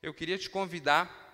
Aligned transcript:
Eu 0.00 0.14
queria 0.14 0.38
te 0.38 0.48
convidar 0.48 1.26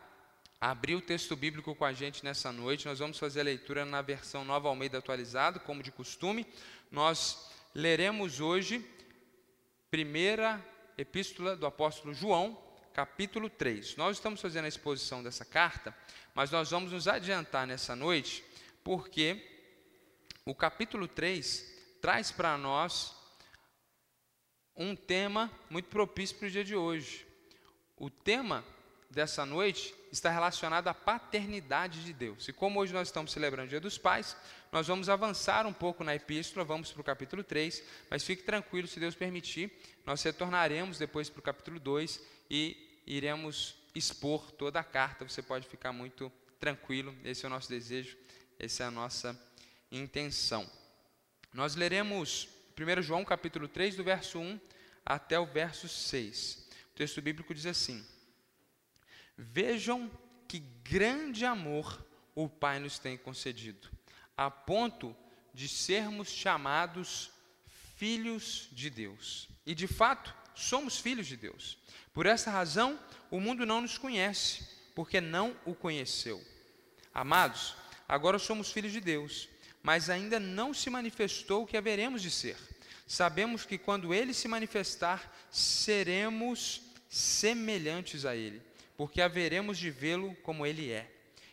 a 0.59 0.71
abrir 0.71 0.95
o 0.95 1.01
texto 1.03 1.37
bíblico 1.37 1.75
com 1.75 1.85
a 1.85 1.93
gente 1.93 2.25
nessa 2.25 2.51
noite. 2.51 2.87
Nós 2.87 2.99
vamos 2.99 3.19
fazer 3.19 3.41
a 3.41 3.45
leitura 3.45 3.85
na 3.85 4.01
versão 4.01 4.43
Nova 4.43 4.69
Almeida 4.69 4.97
atualizada, 4.97 5.61
como 5.61 5.83
de 5.83 5.93
costume. 5.93 6.47
Nós 6.91 7.51
leremos 7.75 8.41
hoje 8.41 8.83
primeira 9.91 10.65
epístola 10.97 11.55
do 11.55 11.67
apóstolo 11.67 12.15
João, 12.15 12.59
capítulo 12.95 13.51
3. 13.51 13.97
Nós 13.97 14.17
estamos 14.17 14.41
fazendo 14.41 14.65
a 14.65 14.69
exposição 14.69 15.23
dessa 15.23 15.45
carta, 15.45 15.95
mas 16.35 16.51
nós 16.51 16.71
vamos 16.71 16.91
nos 16.91 17.07
adiantar 17.07 17.67
nessa 17.67 17.95
noite, 17.95 18.43
porque 18.83 19.47
o 20.47 20.55
capítulo 20.55 21.07
3 21.07 21.99
traz 22.01 22.33
para 22.33 22.57
nós 22.57 23.15
um 24.75 24.97
tema 24.97 25.53
muito 25.69 25.91
propício 25.91 26.39
para 26.39 26.49
o 26.49 26.51
dia 26.51 26.65
de 26.65 26.75
hoje. 26.75 27.34
O 27.97 28.11
tema 28.11 28.65
dessa 29.09 29.47
noite 29.47 29.95
está 30.11 30.31
relacionado 30.31 30.89
à 30.89 30.95
paternidade 30.95 32.05
de 32.05 32.13
Deus. 32.13 32.49
E 32.49 32.53
como 32.53 32.81
hoje 32.81 32.93
nós 32.93 33.09
estamos 33.09 33.33
celebrando 33.33 33.67
o 33.67 33.71
Dia 33.71 33.81
dos 33.81 33.97
Pais, 33.97 34.37
nós 34.73 34.89
vamos 34.89 35.09
avançar 35.09 35.67
um 35.67 35.73
pouco 35.73 36.03
na 36.03 36.15
epístola, 36.15 36.65
vamos 36.65 36.91
para 36.91 37.01
o 37.01 37.05
capítulo 37.05 37.45
3, 37.45 37.83
mas 38.11 38.25
fique 38.25 38.43
tranquilo, 38.43 38.89
se 38.89 38.99
Deus 38.99 39.15
permitir, 39.15 39.73
nós 40.05 40.23
retornaremos 40.23 40.99
depois 40.99 41.31
para 41.31 41.39
o 41.39 41.43
capítulo 41.43 41.79
2 41.79 42.21
e 42.51 42.77
iremos 43.07 43.77
expor 43.95 44.51
toda 44.51 44.81
a 44.81 44.85
carta. 44.85 45.29
Você 45.29 45.43
pode 45.43 45.69
ficar 45.69 45.93
muito 45.93 46.31
tranquilo, 46.59 47.15
esse 47.25 47.45
é 47.45 47.49
o 47.49 47.51
nosso 47.51 47.69
desejo, 47.69 48.17
essa 48.59 48.83
é 48.83 48.87
a 48.87 48.91
nossa 48.91 49.41
intenção. 49.91 50.69
Nós 51.53 51.77
leremos 51.77 52.49
1 52.77 53.03
João 53.03 53.25
capítulo 53.25 53.69
3, 53.69 53.95
do 53.95 54.03
verso 54.03 54.41
1 54.41 54.59
até 55.07 55.39
o 55.39 55.47
verso 55.47 55.89
6. 55.89 56.64
O 56.95 56.97
texto 56.97 57.21
bíblico 57.21 57.53
diz 57.53 57.67
assim: 57.67 58.07
Vejam 59.37 60.09
que 60.47 60.61
grande 60.61 61.45
amor 61.45 62.07
o 62.37 62.49
Pai 62.49 62.79
nos 62.79 63.01
tem 63.01 63.19
concedido, 63.19 63.91
a 64.37 64.49
ponto 64.49 65.15
de 65.53 65.69
sermos 65.69 66.29
chamados 66.29 67.33
filhos 67.97 68.69
de 68.71 68.89
Deus. 68.89 69.49
E 69.67 69.75
de 69.75 69.89
fato, 69.89 70.33
somos 70.55 71.01
filhos 71.01 71.27
de 71.27 71.37
Deus. 71.37 71.79
Por 72.13 72.27
essa 72.27 72.49
razão, 72.49 72.97
o 73.29 73.41
mundo 73.41 73.67
não 73.67 73.81
nos 73.81 73.99
conhece, 73.99 74.65
porque 74.95 75.21
não 75.21 75.57
o 75.65 75.75
conheceu. 75.75 76.41
Amados, 77.13 77.75
agora 78.07 78.39
somos 78.39 78.71
filhos 78.71 78.93
de 78.93 79.01
Deus, 79.01 79.49
mas 79.83 80.09
ainda 80.09 80.39
não 80.39 80.73
se 80.73 80.89
manifestou 80.91 81.65
o 81.65 81.67
que 81.67 81.77
haveremos 81.77 82.23
de 82.23 82.31
ser. 82.31 82.57
Sabemos 83.07 83.67
que 83.67 83.77
quando 83.77 84.15
ele 84.15 84.33
se 84.33 84.49
manifestar, 84.49 85.31
seremos 85.51 86.84
semelhantes 87.15 88.25
a 88.25 88.35
ele 88.35 88.61
porque 88.97 89.21
haveremos 89.21 89.79
de 89.79 89.91
vê-lo 89.91 90.35
como 90.43 90.67
ele 90.67 90.91
é. 90.91 91.11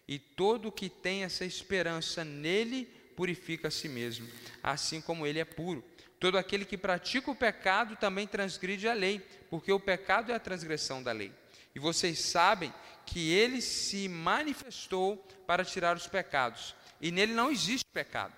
E 0.08 0.20
todo 0.20 0.72
que 0.72 0.90
tem 0.90 1.24
essa 1.24 1.46
esperança 1.46 2.24
nele 2.24 2.86
purifica 3.16 3.68
a 3.68 3.72
si 3.72 3.88
mesmo, 3.88 4.28
assim 4.62 5.02
como 5.02 5.26
ele 5.26 5.40
é 5.40 5.46
puro. 5.46 5.84
Todo 6.20 6.38
aquele 6.38 6.66
que 6.66 6.78
pratica 6.78 7.32
o 7.32 7.36
pecado 7.36 7.96
também 7.96 8.28
transgride 8.28 8.88
a 8.88 8.94
lei, 8.94 9.26
porque 9.50 9.72
o 9.72 9.80
pecado 9.80 10.32
é 10.32 10.36
a 10.36 10.40
transgressão 10.40 11.02
da 11.02 11.12
lei. 11.12 11.32
E 11.74 11.80
vocês 11.80 12.20
sabem 12.20 12.74
que 13.06 13.32
ele 13.32 13.62
se 13.62 14.08
manifestou 14.08 15.18
para 15.48 15.66
tirar 15.66 15.96
os 15.96 16.08
pecados, 16.08 16.76
e 17.00 17.12
nele 17.12 17.34
não 17.34 17.52
existe 17.52 17.86
pecado. 17.92 18.34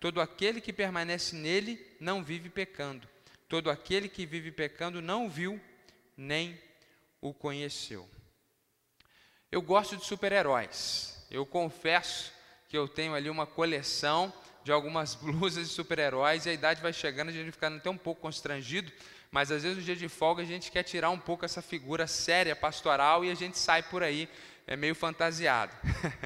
Todo 0.00 0.20
aquele 0.20 0.60
que 0.60 0.72
permanece 0.72 1.34
nele 1.34 1.84
não 2.00 2.22
vive 2.22 2.48
pecando. 2.48 3.08
Todo 3.48 3.70
aquele 3.70 4.08
que 4.08 4.24
vive 4.24 4.50
pecando 4.50 5.02
não 5.02 5.26
o 5.26 5.28
viu, 5.28 5.60
nem 6.16 6.58
o 7.20 7.32
conheceu. 7.32 8.08
Eu 9.50 9.62
gosto 9.62 9.96
de 9.96 10.04
super-heróis. 10.04 11.26
Eu 11.30 11.46
confesso 11.46 12.32
que 12.68 12.76
eu 12.76 12.88
tenho 12.88 13.14
ali 13.14 13.30
uma 13.30 13.46
coleção 13.46 14.32
de 14.64 14.72
algumas 14.72 15.14
blusas 15.16 15.68
de 15.68 15.74
super-heróis 15.74 16.46
e 16.46 16.50
a 16.50 16.52
idade 16.52 16.82
vai 16.82 16.92
chegando, 16.92 17.28
a 17.28 17.32
gente 17.32 17.52
ficando 17.52 17.76
até 17.76 17.88
um 17.88 17.96
pouco 17.96 18.20
constrangido, 18.20 18.92
mas 19.30 19.50
às 19.50 19.62
vezes 19.62 19.78
no 19.78 19.84
dia 19.84 19.96
de 19.96 20.08
folga 20.08 20.42
a 20.42 20.46
gente 20.46 20.70
quer 20.70 20.82
tirar 20.82 21.10
um 21.10 21.18
pouco 21.18 21.44
essa 21.44 21.62
figura 21.62 22.06
séria, 22.06 22.56
pastoral, 22.56 23.24
e 23.24 23.30
a 23.30 23.34
gente 23.34 23.58
sai 23.58 23.82
por 23.82 24.02
aí 24.02 24.28
é 24.66 24.76
meio 24.76 24.94
fantasiado. 24.94 25.72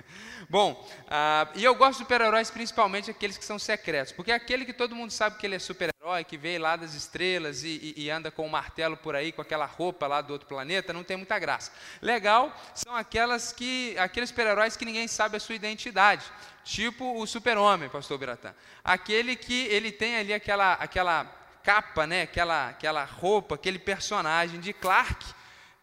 Bom, 0.49 0.73
uh, 0.73 1.59
e 1.59 1.63
eu 1.63 1.75
gosto 1.75 1.99
de 1.99 2.05
super-heróis 2.05 2.51
principalmente 2.51 3.11
aqueles 3.11 3.37
que 3.37 3.45
são 3.45 3.59
secretos, 3.59 4.13
porque 4.13 4.33
é 4.33 4.35
aquele 4.35 4.65
que 4.65 4.73
todo 4.73 4.97
mundo 4.97 5.11
sabe 5.11 5.37
que 5.37 5.47
ele 5.47 5.57
é 5.57 5.59
super-herói, 5.59 6.00
que 6.25 6.37
veio 6.37 6.61
lá 6.61 6.77
das 6.77 6.95
estrelas 6.95 7.63
e, 7.63 7.95
e, 7.97 8.05
e, 8.05 8.11
anda 8.11 8.31
com 8.31 8.43
o 8.43 8.47
um 8.47 8.49
martelo 8.49 8.97
por 8.97 9.15
aí, 9.15 9.33
com 9.33 9.41
aquela 9.41 9.67
roupa 9.67 10.07
lá 10.07 10.21
do 10.21 10.33
outro 10.33 10.49
planeta, 10.49 10.93
não 10.93 11.05
tem 11.05 11.17
muita 11.17 11.39
graça. 11.39 11.73
Legal 12.03 12.55
são 12.75 12.95
aquelas 12.95 13.53
que, 13.53 13.97
aqueles 13.99 14.31
super-heróis 14.31 14.77
que 14.77 14.85
ninguém 14.85 15.07
sabe 15.09 15.37
a 15.37 15.41
sua 15.41 15.55
identidade, 15.55 16.25
tipo 16.65 17.21
o 17.21 17.27
super-homem, 17.27 17.89
pastor 17.89 18.19
Biratã. 18.19 18.55
Aquele 18.83 19.37
que 19.37 19.67
ele 19.67 19.93
tem 19.93 20.17
ali 20.17 20.35
aquela, 20.35 20.75
aquela 20.75 21.25
capa, 21.63 22.07
né, 22.07 22.23
aquela, 22.23 22.71
aquela 22.71 23.05
roupa, 23.05 23.55
aquele 23.55 23.79
personagem 23.79 24.61
de 24.61 24.73
Clark, 24.73 25.25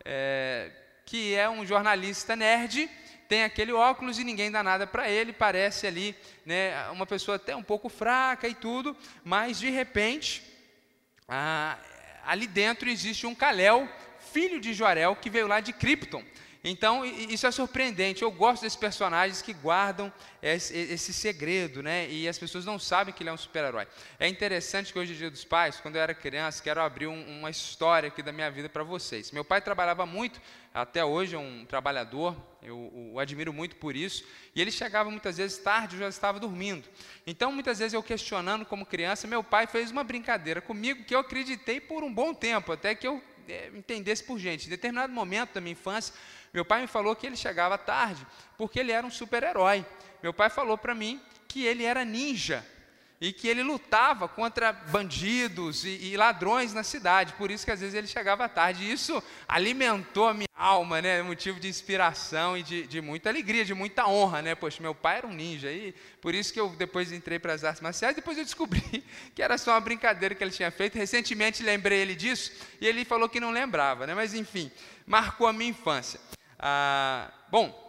é, 0.04 0.72
que 1.06 1.36
é 1.36 1.50
um 1.50 1.66
jornalista 1.66 2.36
nerd, 2.36 2.90
tem 3.28 3.44
aquele 3.44 3.74
óculos 3.74 4.20
e 4.20 4.24
ninguém 4.24 4.52
dá 4.52 4.64
nada 4.64 4.88
para 4.88 5.10
ele, 5.10 5.34
parece 5.34 5.86
ali 5.86 6.16
né, 6.46 6.90
uma 6.92 7.06
pessoa 7.06 7.36
até 7.36 7.56
um 7.56 7.64
pouco 7.64 7.90
fraca 7.90 8.48
e 8.48 8.56
tudo, 8.56 8.96
mas 9.24 9.60
de 9.60 9.70
repente, 9.70 10.44
ah, 11.28 11.78
ali 12.26 12.48
dentro 12.48 12.90
existe 12.90 13.28
um 13.28 13.36
Kalel, 13.36 13.88
filho 14.32 14.60
de 14.60 14.74
Jorel, 14.74 15.16
que 15.16 15.30
veio 15.30 15.48
lá 15.48 15.60
de 15.60 15.74
Krypton. 15.74 16.24
Então, 16.64 17.06
isso 17.06 17.46
é 17.46 17.52
surpreendente. 17.52 18.24
Eu 18.24 18.32
gosto 18.32 18.64
desses 18.64 18.78
personagens 18.78 19.42
que 19.42 19.54
guardam 19.54 20.12
esse, 20.42 20.76
esse, 20.76 21.14
segredo, 21.14 21.82
né? 21.82 22.10
E 22.10 22.28
as 22.28 22.38
pessoas 22.38 22.66
não 22.66 22.78
sabem 22.78 23.14
que 23.14 23.24
ele 23.24 23.30
é 23.30 23.34
um 23.34 23.38
super-herói. 23.38 23.88
É 24.20 24.28
interessante 24.28 24.92
que 24.92 25.00
hoje, 25.00 25.14
é 25.14 25.16
Dia 25.16 25.32
dos 25.32 25.44
Pais, 25.44 25.80
quando 25.80 25.96
eu 25.96 26.02
era 26.02 26.14
criança, 26.14 26.62
quero 26.64 26.82
abrir 26.82 27.08
um, 27.08 27.40
uma 27.40 27.50
história 27.50 28.08
aqui 28.08 28.22
da 28.22 28.32
minha 28.32 28.50
vida 28.52 28.70
para 28.70 28.84
vocês. 28.84 29.32
Meu 29.32 29.46
pai 29.46 29.62
trabalhava 29.62 30.06
muito, 30.06 30.42
até 30.74 31.04
hoje 31.04 31.36
é 31.36 31.40
um 31.40 31.66
trabalhador, 31.66 32.36
eu 32.62 32.92
o 32.94 33.20
admiro 33.20 33.52
muito 33.52 33.76
por 33.78 33.96
isso, 33.96 34.24
e 34.54 34.62
ele 34.62 34.72
chegava 34.72 35.10
muitas 35.10 35.38
vezes 35.38 35.58
tarde, 35.58 35.96
eu 35.96 36.02
já 36.02 36.10
estava 36.10 36.40
dormindo. 36.40 36.88
Então, 37.26 37.52
muitas 37.52 37.80
vezes 37.80 37.94
eu 37.94 38.04
questionando 38.04 38.66
como 38.66 38.86
criança, 38.86 39.28
meu 39.28 39.44
pai 39.44 39.68
fez 39.68 39.92
uma 39.92 40.04
brincadeira 40.04 40.62
comigo 40.62 41.04
que 41.04 41.16
eu 41.16 41.20
acreditei 41.20 41.80
por 41.80 42.04
um 42.04 42.14
bom 42.14 42.34
tempo, 42.34 42.72
até 42.72 42.94
que 42.94 43.08
eu 43.08 43.22
entendesse 43.74 44.24
por 44.24 44.40
gente. 44.40 44.68
Em 44.68 44.70
determinado 44.70 45.12
momento 45.12 45.54
da 45.54 45.62
minha 45.62 45.74
infância, 45.74 46.14
meu 46.54 46.66
pai 46.66 46.82
me 46.82 46.88
falou 46.88 47.16
que 47.16 47.28
ele 47.28 47.36
chegava 47.36 47.78
tarde 47.78 48.26
porque 48.58 48.80
ele 48.80 48.92
era 48.92 49.06
um 49.06 49.12
super-herói. 49.12 49.86
Meu 50.22 50.34
pai 50.34 50.50
falou 50.50 50.78
para 50.78 50.96
mim 50.96 51.22
que 51.48 51.66
ele 51.66 51.84
era 51.84 52.04
ninja 52.04 52.66
e 53.20 53.34
que 53.34 53.48
ele 53.48 53.64
lutava 53.64 54.28
contra 54.28 54.72
bandidos 54.72 55.84
e, 55.84 55.90
e, 55.90 56.18
ladrões 56.18 56.74
na 56.74 56.84
cidade, 56.84 57.34
por 57.34 57.50
isso 57.50 57.66
que 57.66 57.72
às 57.72 57.80
vezes 57.80 57.96
ele 57.96 58.06
chegava 58.06 58.48
tarde. 58.48 58.90
Isso 58.90 59.22
alimentou 59.48 60.28
a 60.28 60.34
minha 60.34 60.48
alma, 60.56 61.02
né? 61.02 61.22
Motivo 61.24 61.60
de 61.60 61.68
inspiração 61.68 62.56
e 62.56 62.62
de, 62.62 62.86
de 62.86 63.02
muita 63.02 63.30
alegria, 63.30 63.66
de 63.66 63.74
muita 63.74 64.08
honra, 64.08 64.42
né? 64.44 64.54
Poxa, 64.54 64.82
meu 64.82 64.94
pai 64.94 65.18
era 65.18 65.28
um 65.28 65.34
ninja 65.34 65.72
e 65.72 65.94
por 66.22 66.36
isso 66.36 66.54
que 66.54 66.60
eu 66.60 66.70
depois 66.70 67.12
entrei 67.12 67.40
para 67.40 67.54
as 67.54 67.64
artes 67.64 67.82
marciais. 67.82 68.16
Depois 68.16 68.38
eu 68.38 68.44
descobri 68.44 69.04
que 69.34 69.42
era 69.42 69.58
só 69.58 69.72
uma 69.72 69.82
brincadeira 69.82 70.36
que 70.36 70.44
ele 70.44 70.52
tinha 70.52 70.70
feito. 70.70 70.96
Recentemente 70.96 71.64
lembrei 71.64 72.00
ele 72.00 72.16
disso 72.16 72.52
e 72.80 72.86
ele 72.86 73.04
falou 73.04 73.28
que 73.28 73.40
não 73.40 73.50
lembrava, 73.50 74.06
né? 74.06 74.14
Mas 74.14 74.36
enfim, 74.36 74.72
marcou 75.08 75.48
a 75.48 75.54
minha 75.54 75.72
infância. 75.72 76.20
Ah, 76.60 77.32
bom, 77.50 77.88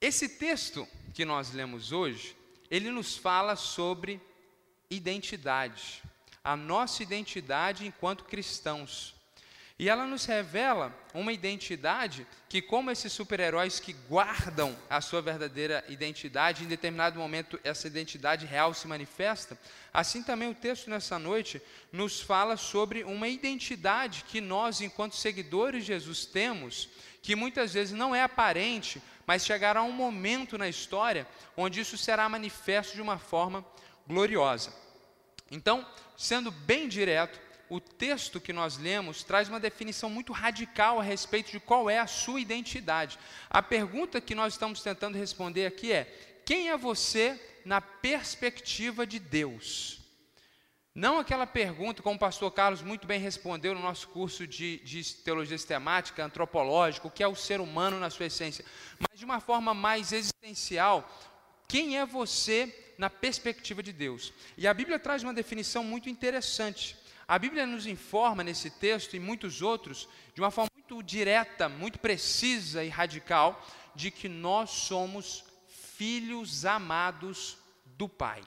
esse 0.00 0.28
texto 0.28 0.88
que 1.12 1.24
nós 1.26 1.52
lemos 1.52 1.92
hoje 1.92 2.34
ele 2.72 2.90
nos 2.90 3.18
fala 3.18 3.54
sobre 3.54 4.18
identidade, 4.88 6.02
a 6.42 6.56
nossa 6.56 7.02
identidade 7.02 7.86
enquanto 7.86 8.24
cristãos. 8.24 9.14
E 9.78 9.90
ela 9.90 10.06
nos 10.06 10.24
revela 10.24 10.90
uma 11.12 11.34
identidade 11.34 12.26
que, 12.48 12.62
como 12.62 12.90
esses 12.90 13.12
super-heróis 13.12 13.78
que 13.78 13.92
guardam 13.92 14.74
a 14.88 15.02
sua 15.02 15.20
verdadeira 15.20 15.84
identidade, 15.86 16.64
em 16.64 16.66
determinado 16.66 17.18
momento 17.18 17.60
essa 17.62 17.86
identidade 17.88 18.46
real 18.46 18.72
se 18.72 18.88
manifesta, 18.88 19.58
assim 19.92 20.22
também 20.22 20.48
o 20.48 20.54
texto 20.54 20.88
nessa 20.88 21.18
noite 21.18 21.60
nos 21.92 22.22
fala 22.22 22.56
sobre 22.56 23.04
uma 23.04 23.28
identidade 23.28 24.24
que 24.26 24.40
nós, 24.40 24.80
enquanto 24.80 25.14
seguidores 25.14 25.82
de 25.82 25.88
Jesus, 25.88 26.24
temos, 26.24 26.88
que 27.22 27.36
muitas 27.36 27.72
vezes 27.72 27.94
não 27.94 28.14
é 28.14 28.22
aparente, 28.22 29.00
mas 29.24 29.46
chegará 29.46 29.82
um 29.82 29.92
momento 29.92 30.58
na 30.58 30.68
história 30.68 31.26
onde 31.56 31.80
isso 31.80 31.96
será 31.96 32.28
manifesto 32.28 32.94
de 32.94 33.00
uma 33.00 33.16
forma 33.16 33.64
gloriosa. 34.06 34.74
Então, 35.50 35.86
sendo 36.16 36.50
bem 36.50 36.88
direto, 36.88 37.40
o 37.70 37.80
texto 37.80 38.40
que 38.40 38.52
nós 38.52 38.76
lemos 38.76 39.22
traz 39.22 39.48
uma 39.48 39.60
definição 39.60 40.10
muito 40.10 40.32
radical 40.32 40.98
a 40.98 41.02
respeito 41.02 41.52
de 41.52 41.60
qual 41.60 41.88
é 41.88 41.98
a 41.98 42.06
sua 42.06 42.40
identidade. 42.40 43.18
A 43.48 43.62
pergunta 43.62 44.20
que 44.20 44.34
nós 44.34 44.54
estamos 44.54 44.82
tentando 44.82 45.16
responder 45.16 45.64
aqui 45.64 45.92
é: 45.92 46.04
quem 46.44 46.68
é 46.68 46.76
você 46.76 47.40
na 47.64 47.80
perspectiva 47.80 49.06
de 49.06 49.18
Deus? 49.18 50.01
Não 50.94 51.18
aquela 51.18 51.46
pergunta, 51.46 52.02
como 52.02 52.16
o 52.16 52.18
pastor 52.18 52.52
Carlos 52.52 52.82
muito 52.82 53.06
bem 53.06 53.18
respondeu 53.18 53.74
no 53.74 53.80
nosso 53.80 54.08
curso 54.08 54.46
de, 54.46 54.78
de 54.80 55.02
teologia 55.16 55.56
sistemática, 55.56 56.22
antropológica, 56.22 57.08
o 57.08 57.10
que 57.10 57.22
é 57.22 57.28
o 57.28 57.34
ser 57.34 57.62
humano 57.62 57.98
na 57.98 58.10
sua 58.10 58.26
essência, 58.26 58.62
mas 58.98 59.18
de 59.18 59.24
uma 59.24 59.40
forma 59.40 59.72
mais 59.72 60.12
existencial, 60.12 61.10
quem 61.66 61.96
é 61.96 62.04
você 62.04 62.94
na 62.98 63.08
perspectiva 63.08 63.82
de 63.82 63.90
Deus? 63.90 64.34
E 64.58 64.68
a 64.68 64.74
Bíblia 64.74 64.98
traz 64.98 65.22
uma 65.22 65.32
definição 65.32 65.82
muito 65.82 66.10
interessante. 66.10 66.94
A 67.26 67.38
Bíblia 67.38 67.64
nos 67.64 67.86
informa 67.86 68.44
nesse 68.44 68.68
texto 68.68 69.16
e 69.16 69.20
muitos 69.20 69.62
outros, 69.62 70.06
de 70.34 70.42
uma 70.42 70.50
forma 70.50 70.68
muito 70.74 71.02
direta, 71.02 71.70
muito 71.70 71.98
precisa 71.98 72.84
e 72.84 72.90
radical, 72.90 73.66
de 73.94 74.10
que 74.10 74.28
nós 74.28 74.68
somos 74.68 75.42
filhos 75.68 76.66
amados 76.66 77.56
do 77.86 78.06
Pai. 78.06 78.42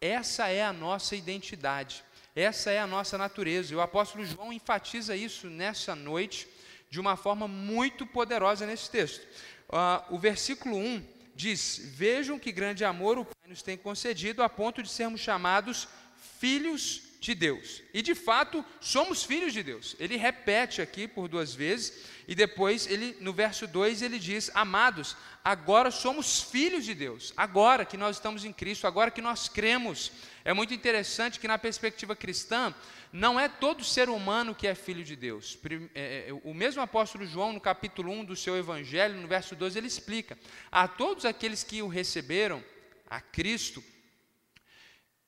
Essa 0.00 0.48
é 0.48 0.62
a 0.62 0.72
nossa 0.72 1.16
identidade, 1.16 2.04
essa 2.34 2.70
é 2.70 2.78
a 2.78 2.86
nossa 2.86 3.18
natureza. 3.18 3.72
E 3.72 3.76
o 3.76 3.80
apóstolo 3.80 4.24
João 4.24 4.52
enfatiza 4.52 5.16
isso 5.16 5.48
nessa 5.48 5.96
noite 5.96 6.48
de 6.88 7.00
uma 7.00 7.16
forma 7.16 7.48
muito 7.48 8.06
poderosa 8.06 8.64
nesse 8.64 8.90
texto. 8.90 9.26
Uh, 9.68 10.14
o 10.14 10.18
versículo 10.18 10.76
1 10.76 11.04
diz: 11.34 11.80
Vejam 11.96 12.38
que 12.38 12.52
grande 12.52 12.84
amor 12.84 13.18
o 13.18 13.24
Pai 13.24 13.48
nos 13.48 13.60
tem 13.60 13.76
concedido, 13.76 14.42
a 14.42 14.48
ponto 14.48 14.82
de 14.82 14.88
sermos 14.88 15.20
chamados 15.20 15.88
filhos 16.38 17.07
de 17.20 17.34
Deus. 17.34 17.82
E 17.92 18.00
de 18.00 18.14
fato, 18.14 18.64
somos 18.80 19.24
filhos 19.24 19.52
de 19.52 19.62
Deus. 19.62 19.96
Ele 19.98 20.16
repete 20.16 20.80
aqui 20.80 21.08
por 21.08 21.28
duas 21.28 21.54
vezes, 21.54 22.04
e 22.28 22.34
depois 22.34 22.86
ele 22.86 23.16
no 23.20 23.32
verso 23.32 23.66
2 23.66 24.02
ele 24.02 24.18
diz: 24.18 24.50
"Amados, 24.54 25.16
agora 25.44 25.90
somos 25.90 26.40
filhos 26.40 26.84
de 26.84 26.94
Deus. 26.94 27.32
Agora 27.36 27.84
que 27.84 27.96
nós 27.96 28.16
estamos 28.16 28.44
em 28.44 28.52
Cristo, 28.52 28.86
agora 28.86 29.10
que 29.10 29.22
nós 29.22 29.48
cremos". 29.48 30.12
É 30.44 30.52
muito 30.52 30.72
interessante 30.72 31.40
que 31.40 31.48
na 31.48 31.58
perspectiva 31.58 32.14
cristã, 32.14 32.74
não 33.12 33.38
é 33.40 33.48
todo 33.48 33.82
ser 33.82 34.08
humano 34.08 34.54
que 34.54 34.66
é 34.66 34.74
filho 34.74 35.02
de 35.02 35.16
Deus. 35.16 35.58
É, 35.94 36.28
é, 36.28 36.32
o 36.44 36.54
mesmo 36.54 36.80
apóstolo 36.80 37.26
João, 37.26 37.52
no 37.52 37.60
capítulo 37.60 38.12
1 38.12 38.26
do 38.26 38.36
seu 38.36 38.56
evangelho, 38.56 39.20
no 39.20 39.26
verso 39.26 39.56
12, 39.56 39.76
ele 39.76 39.88
explica: 39.88 40.38
"A 40.70 40.86
todos 40.86 41.24
aqueles 41.24 41.64
que 41.64 41.82
o 41.82 41.88
receberam, 41.88 42.62
a 43.10 43.20
Cristo, 43.20 43.82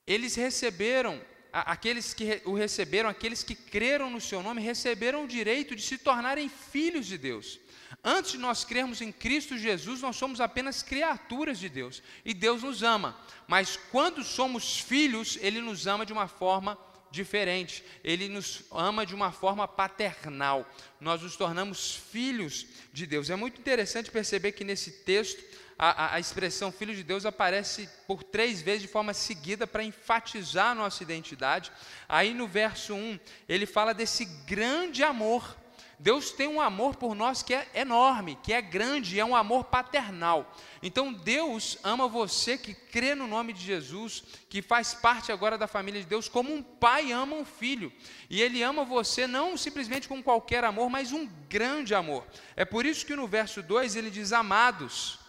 eles 0.07 0.35
receberam 0.35 1.21
aqueles 1.53 2.15
que 2.15 2.43
o 2.45 2.55
receberam, 2.55 3.09
aqueles 3.09 3.43
que 3.43 3.55
creram 3.55 4.11
no 4.11 4.21
seu 4.21 4.43
nome, 4.43 4.61
receberam 4.63 5.25
o 5.25 5.29
direito 5.29 5.75
de 5.75 5.83
se 5.83 5.99
tornarem 5.99 6.49
filhos 6.49 7.07
de 7.07 7.19
Deus. 7.19 7.59
Antes 8.05 8.33
de 8.33 8.39
nós 8.39 8.65
crermos 8.65 9.01
em 9.01 9.11
Cristo 9.11 9.59
Jesus, 9.59 10.01
nós 10.01 10.17
somos 10.17 10.41
apenas 10.41 10.83
criaturas 10.83 11.59
de 11.59 11.69
Deus 11.69 12.03
e 12.25 12.33
Deus 12.33 12.63
nos 12.63 12.83
ama. 12.83 13.19
Mas 13.49 13.77
quando 13.91 14.23
somos 14.23 14.79
filhos, 14.79 15.39
Ele 15.41 15.61
nos 15.61 15.87
ama 15.87 16.07
de 16.07 16.13
uma 16.13 16.29
forma 16.29 16.79
diferente, 17.11 17.85
Ele 18.05 18.29
nos 18.29 18.63
ama 18.71 19.05
de 19.05 19.15
uma 19.15 19.33
forma 19.33 19.67
paternal. 19.67 20.69
Nós 21.01 21.23
nos 21.23 21.37
tornamos 21.37 21.97
filhos 21.97 22.67
de 22.93 23.07
Deus. 23.07 23.29
É 23.29 23.37
muito 23.37 23.61
interessante 23.61 24.11
perceber 24.11 24.53
que 24.53 24.65
nesse 24.65 24.91
texto 25.03 25.43
a, 25.83 26.17
a, 26.17 26.21
expressão 26.21 26.71
Filho 26.71 26.95
de 26.95 27.03
Deus 27.03 27.25
aparece 27.25 27.89
por 28.07 28.23
três 28.23 28.61
vezes 28.61 28.83
de 28.83 28.89
forma 28.89 29.15
seguida 29.15 29.67
para 29.67 29.83
enfatizar 29.83 30.73
a 30.73 30.75
nossa 30.75 31.03
identidade. 31.03 31.73
Aí 32.07 32.35
no 32.35 32.47
verso 32.47 32.95
1, 32.95 33.19
ele 33.49 33.65
fala 33.65 33.95
desse 33.95 34.27
grande 34.27 35.03
amor. 35.03 35.57
Deus 35.99 36.33
tem 36.33 36.47
um 36.47 36.61
amor 36.61 36.97
por 36.97 37.15
nós 37.15 37.43
que 37.43 37.55
é 37.55 37.67
enorme, 37.75 38.39
que 38.43 38.53
é 38.53 38.61
grande, 38.61 39.19
é 39.19 39.25
um 39.25 39.35
amor 39.35 39.65
paternal. 39.65 40.55
Então 40.83 41.15
Deus 41.15 41.79
ama 41.83 42.07
você 42.07 42.59
que 42.59 42.75
crê 42.75 43.15
no 43.15 43.27
nome 43.27 43.55
de 43.55 43.63
Jesus, 43.63 44.23
que 44.51 44.61
faz 44.61 44.93
parte 44.93 45.33
agora 45.33 45.57
da 45.57 45.67
família 45.67 46.03
de 46.03 46.07
Deus, 46.07 46.29
como 46.29 46.53
um 46.53 46.63
pai 46.63 47.11
ama 47.11 47.37
um 47.37 47.45
filho. 47.45 47.91
E 48.29 48.43
Ele 48.43 48.63
ama 48.63 48.85
você 48.85 49.27
não 49.27 49.57
simplesmente 49.57 50.07
com 50.07 50.23
qualquer 50.23 50.63
amor, 50.63 50.91
mas 50.91 51.11
um 51.11 51.27
grande 51.49 51.95
amor. 51.95 52.27
É 52.55 52.67
por 52.67 52.85
isso 52.85 53.07
que 53.07 53.17
no 53.17 53.27
verso 53.27 53.63
2 53.63 53.97
ele 53.97 54.11
diz: 54.11 54.31
Amados. 54.31 55.20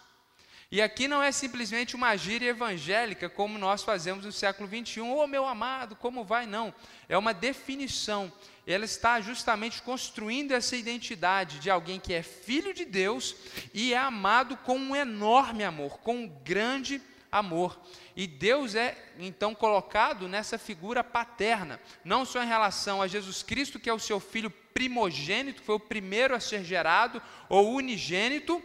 E 0.72 0.80
aqui 0.80 1.06
não 1.06 1.22
é 1.22 1.30
simplesmente 1.30 1.94
uma 1.94 2.16
gíria 2.16 2.48
evangélica, 2.48 3.28
como 3.28 3.58
nós 3.58 3.82
fazemos 3.82 4.24
no 4.24 4.32
século 4.32 4.66
21, 4.66 5.12
ô 5.12 5.22
oh, 5.22 5.26
meu 5.26 5.46
amado, 5.46 5.94
como 5.94 6.24
vai? 6.24 6.46
Não. 6.46 6.72
É 7.10 7.18
uma 7.18 7.34
definição. 7.34 8.32
Ela 8.66 8.86
está 8.86 9.20
justamente 9.20 9.82
construindo 9.82 10.52
essa 10.52 10.74
identidade 10.74 11.58
de 11.58 11.68
alguém 11.68 12.00
que 12.00 12.14
é 12.14 12.22
filho 12.22 12.72
de 12.72 12.86
Deus 12.86 13.36
e 13.74 13.92
é 13.92 13.98
amado 13.98 14.56
com 14.56 14.78
um 14.78 14.96
enorme 14.96 15.62
amor, 15.62 15.98
com 15.98 16.16
um 16.16 16.28
grande 16.42 17.02
amor. 17.30 17.78
E 18.16 18.26
Deus 18.26 18.74
é 18.74 18.96
então 19.18 19.54
colocado 19.54 20.26
nessa 20.26 20.56
figura 20.56 21.04
paterna, 21.04 21.78
não 22.02 22.24
só 22.24 22.42
em 22.42 22.48
relação 22.48 23.02
a 23.02 23.06
Jesus 23.06 23.42
Cristo, 23.42 23.78
que 23.78 23.90
é 23.90 23.92
o 23.92 23.98
seu 23.98 24.18
filho 24.18 24.50
primogênito, 24.72 25.62
foi 25.62 25.74
o 25.74 25.80
primeiro 25.80 26.34
a 26.34 26.40
ser 26.40 26.64
gerado, 26.64 27.20
ou 27.48 27.74
unigênito, 27.74 28.62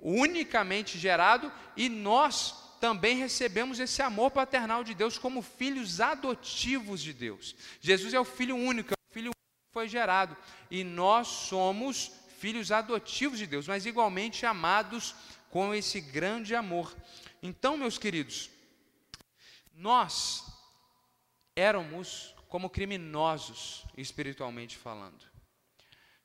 unicamente 0.00 0.98
gerado, 0.98 1.52
e 1.76 1.88
nós 1.88 2.54
também 2.80 3.16
recebemos 3.16 3.80
esse 3.80 4.00
amor 4.02 4.30
paternal 4.30 4.84
de 4.84 4.94
Deus 4.94 5.18
como 5.18 5.42
filhos 5.42 6.00
adotivos 6.00 7.02
de 7.02 7.12
Deus. 7.12 7.54
Jesus 7.80 8.14
é 8.14 8.20
o 8.20 8.24
filho 8.24 8.56
único, 8.56 8.92
é 8.92 8.94
o 8.94 9.12
filho 9.12 9.26
único 9.26 9.36
que 9.36 9.72
foi 9.72 9.88
gerado, 9.88 10.36
e 10.70 10.84
nós 10.84 11.26
somos 11.26 12.12
filhos 12.38 12.70
adotivos 12.70 13.38
de 13.38 13.46
Deus, 13.46 13.66
mas 13.66 13.84
igualmente 13.84 14.46
amados 14.46 15.14
com 15.50 15.74
esse 15.74 16.00
grande 16.00 16.54
amor. 16.54 16.94
Então, 17.42 17.76
meus 17.76 17.98
queridos, 17.98 18.50
nós 19.74 20.44
éramos 21.54 22.34
como 22.48 22.70
criminosos 22.70 23.84
espiritualmente 23.96 24.76
falando. 24.76 25.26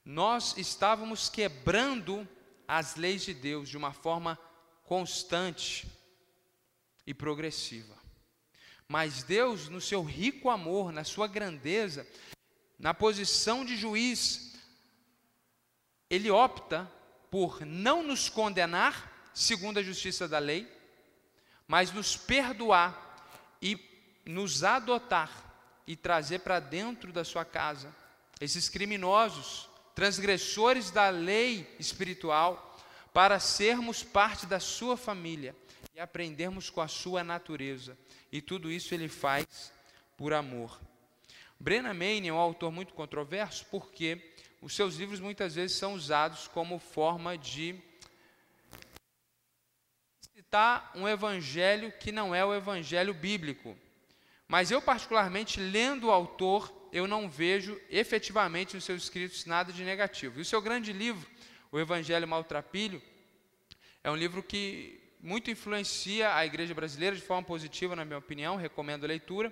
Nós 0.05 0.57
estávamos 0.57 1.29
quebrando 1.29 2.27
as 2.67 2.95
leis 2.95 3.23
de 3.23 3.33
Deus 3.33 3.69
de 3.69 3.77
uma 3.77 3.93
forma 3.93 4.37
constante 4.83 5.87
e 7.05 7.13
progressiva. 7.13 7.95
Mas 8.87 9.23
Deus, 9.23 9.69
no 9.69 9.81
seu 9.81 10.03
rico 10.03 10.49
amor, 10.49 10.91
na 10.91 11.03
sua 11.03 11.27
grandeza, 11.27 12.07
na 12.77 12.93
posição 12.93 13.65
de 13.65 13.75
juiz, 13.75 14.55
ele 16.09 16.29
opta 16.29 16.89
por 17.31 17.65
não 17.65 18.03
nos 18.03 18.29
condenar 18.29 19.31
segundo 19.33 19.79
a 19.79 19.83
justiça 19.83 20.27
da 20.27 20.37
lei, 20.37 20.71
mas 21.67 21.91
nos 21.91 22.15
perdoar 22.15 23.17
e 23.61 23.79
nos 24.25 24.63
adotar 24.63 25.31
e 25.87 25.95
trazer 25.95 26.39
para 26.39 26.59
dentro 26.59 27.11
da 27.11 27.23
sua 27.23 27.43
casa 27.43 27.93
esses 28.39 28.69
criminosos 28.69 29.69
transgressores 29.95 30.91
da 30.91 31.09
lei 31.09 31.67
espiritual, 31.79 32.77
para 33.13 33.39
sermos 33.39 34.03
parte 34.03 34.45
da 34.45 34.59
sua 34.59 34.97
família 34.97 35.55
e 35.95 35.99
aprendermos 35.99 36.69
com 36.69 36.81
a 36.81 36.87
sua 36.87 37.23
natureza. 37.23 37.97
E 38.31 38.41
tudo 38.41 38.71
isso 38.71 38.93
ele 38.95 39.07
faz 39.07 39.71
por 40.17 40.33
amor. 40.33 40.79
Brennan 41.59 41.93
Manning 41.93 42.29
é 42.29 42.33
um 42.33 42.37
autor 42.37 42.71
muito 42.71 42.93
controverso 42.93 43.65
porque 43.69 44.33
os 44.61 44.75
seus 44.75 44.95
livros 44.95 45.19
muitas 45.19 45.55
vezes 45.55 45.77
são 45.77 45.93
usados 45.93 46.47
como 46.47 46.79
forma 46.79 47.37
de 47.37 47.75
citar 50.35 50.91
um 50.95 51.07
evangelho 51.07 51.91
que 51.99 52.11
não 52.11 52.33
é 52.33 52.43
o 52.43 52.53
evangelho 52.53 53.13
bíblico. 53.13 53.77
Mas 54.47 54.71
eu, 54.71 54.81
particularmente, 54.81 55.59
lendo 55.59 56.07
o 56.07 56.11
autor, 56.11 56.82
eu 56.93 57.07
não 57.07 57.27
vejo 57.27 57.77
efetivamente 57.89 58.75
nos 58.75 58.83
seus 58.83 59.03
escritos 59.03 59.45
nada 59.45 59.73
de 59.73 59.83
negativo. 59.83 60.37
E 60.37 60.43
o 60.43 60.45
seu 60.45 60.61
grande 60.61 60.93
livro, 60.93 61.27
O 61.71 61.79
Evangelho 61.79 62.27
Maltrapilho, 62.27 63.01
é 64.03 64.11
um 64.11 64.15
livro 64.15 64.43
que 64.43 65.01
muito 65.19 65.49
influencia 65.49 66.35
a 66.35 66.45
igreja 66.45 66.73
brasileira 66.73 67.15
de 67.15 67.21
forma 67.23 67.41
positiva, 67.41 67.95
na 67.95 68.05
minha 68.05 68.19
opinião, 68.19 68.55
recomendo 68.55 69.05
a 69.05 69.07
leitura. 69.07 69.51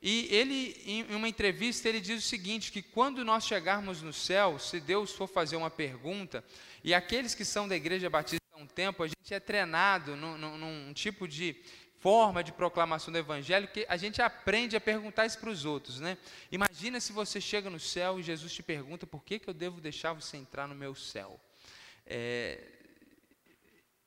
E 0.00 0.28
ele, 0.30 0.80
em 0.86 1.14
uma 1.14 1.28
entrevista, 1.28 1.90
ele 1.90 2.00
diz 2.00 2.24
o 2.24 2.26
seguinte: 2.26 2.72
que 2.72 2.80
quando 2.80 3.22
nós 3.22 3.44
chegarmos 3.44 4.00
no 4.00 4.12
céu, 4.12 4.58
se 4.58 4.80
Deus 4.80 5.12
for 5.12 5.26
fazer 5.26 5.56
uma 5.56 5.70
pergunta, 5.70 6.42
e 6.82 6.94
aqueles 6.94 7.34
que 7.34 7.44
são 7.44 7.68
da 7.68 7.76
igreja 7.76 8.08
batista 8.08 8.46
há 8.52 8.58
um 8.58 8.66
tempo, 8.66 9.02
a 9.02 9.08
gente 9.08 9.34
é 9.34 9.40
treinado 9.40 10.16
num, 10.16 10.38
num, 10.38 10.56
num 10.56 10.92
tipo 10.94 11.28
de 11.28 11.54
forma 12.00 12.44
de 12.44 12.52
proclamação 12.52 13.12
do 13.12 13.18
evangelho 13.18 13.68
que 13.68 13.84
a 13.88 13.96
gente 13.96 14.22
aprende 14.22 14.76
a 14.76 14.80
perguntar 14.80 15.26
isso 15.26 15.38
para 15.38 15.50
os 15.50 15.64
outros, 15.64 15.98
né? 15.98 16.16
Imagina 16.50 17.00
se 17.00 17.12
você 17.12 17.40
chega 17.40 17.68
no 17.68 17.80
céu 17.80 18.18
e 18.18 18.22
Jesus 18.22 18.52
te 18.52 18.62
pergunta 18.62 19.06
por 19.06 19.24
que, 19.24 19.38
que 19.38 19.48
eu 19.48 19.54
devo 19.54 19.80
deixar 19.80 20.12
você 20.12 20.36
entrar 20.36 20.68
no 20.68 20.74
meu 20.74 20.94
céu. 20.94 21.40
É... 22.06 22.60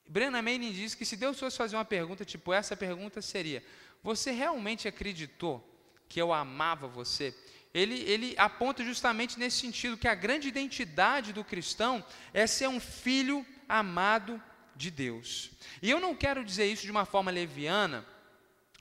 Brennan 0.07 0.41
Manning 0.41 0.71
diz 0.73 0.95
que 0.95 1.05
se 1.05 1.15
Deus 1.15 1.39
fosse 1.39 1.57
fazer 1.57 1.75
uma 1.75 1.85
pergunta 1.85 2.25
tipo 2.25 2.53
essa, 2.53 2.73
a 2.73 2.77
pergunta 2.77 3.21
seria: 3.21 3.63
Você 4.03 4.31
realmente 4.31 4.87
acreditou 4.87 5.65
que 6.07 6.21
eu 6.21 6.33
amava 6.33 6.87
você? 6.87 7.35
Ele, 7.73 8.01
ele 8.01 8.35
aponta 8.37 8.83
justamente 8.83 9.39
nesse 9.39 9.59
sentido 9.59 9.97
que 9.97 10.07
a 10.07 10.15
grande 10.15 10.47
identidade 10.47 11.31
do 11.31 11.43
cristão 11.43 12.03
é 12.33 12.45
ser 12.45 12.67
um 12.67 12.79
filho 12.79 13.45
amado 13.67 14.41
de 14.75 14.91
Deus. 14.91 15.51
E 15.81 15.89
eu 15.89 15.99
não 15.99 16.15
quero 16.15 16.43
dizer 16.43 16.65
isso 16.65 16.83
de 16.83 16.91
uma 16.91 17.05
forma 17.05 17.31
leviana, 17.31 18.05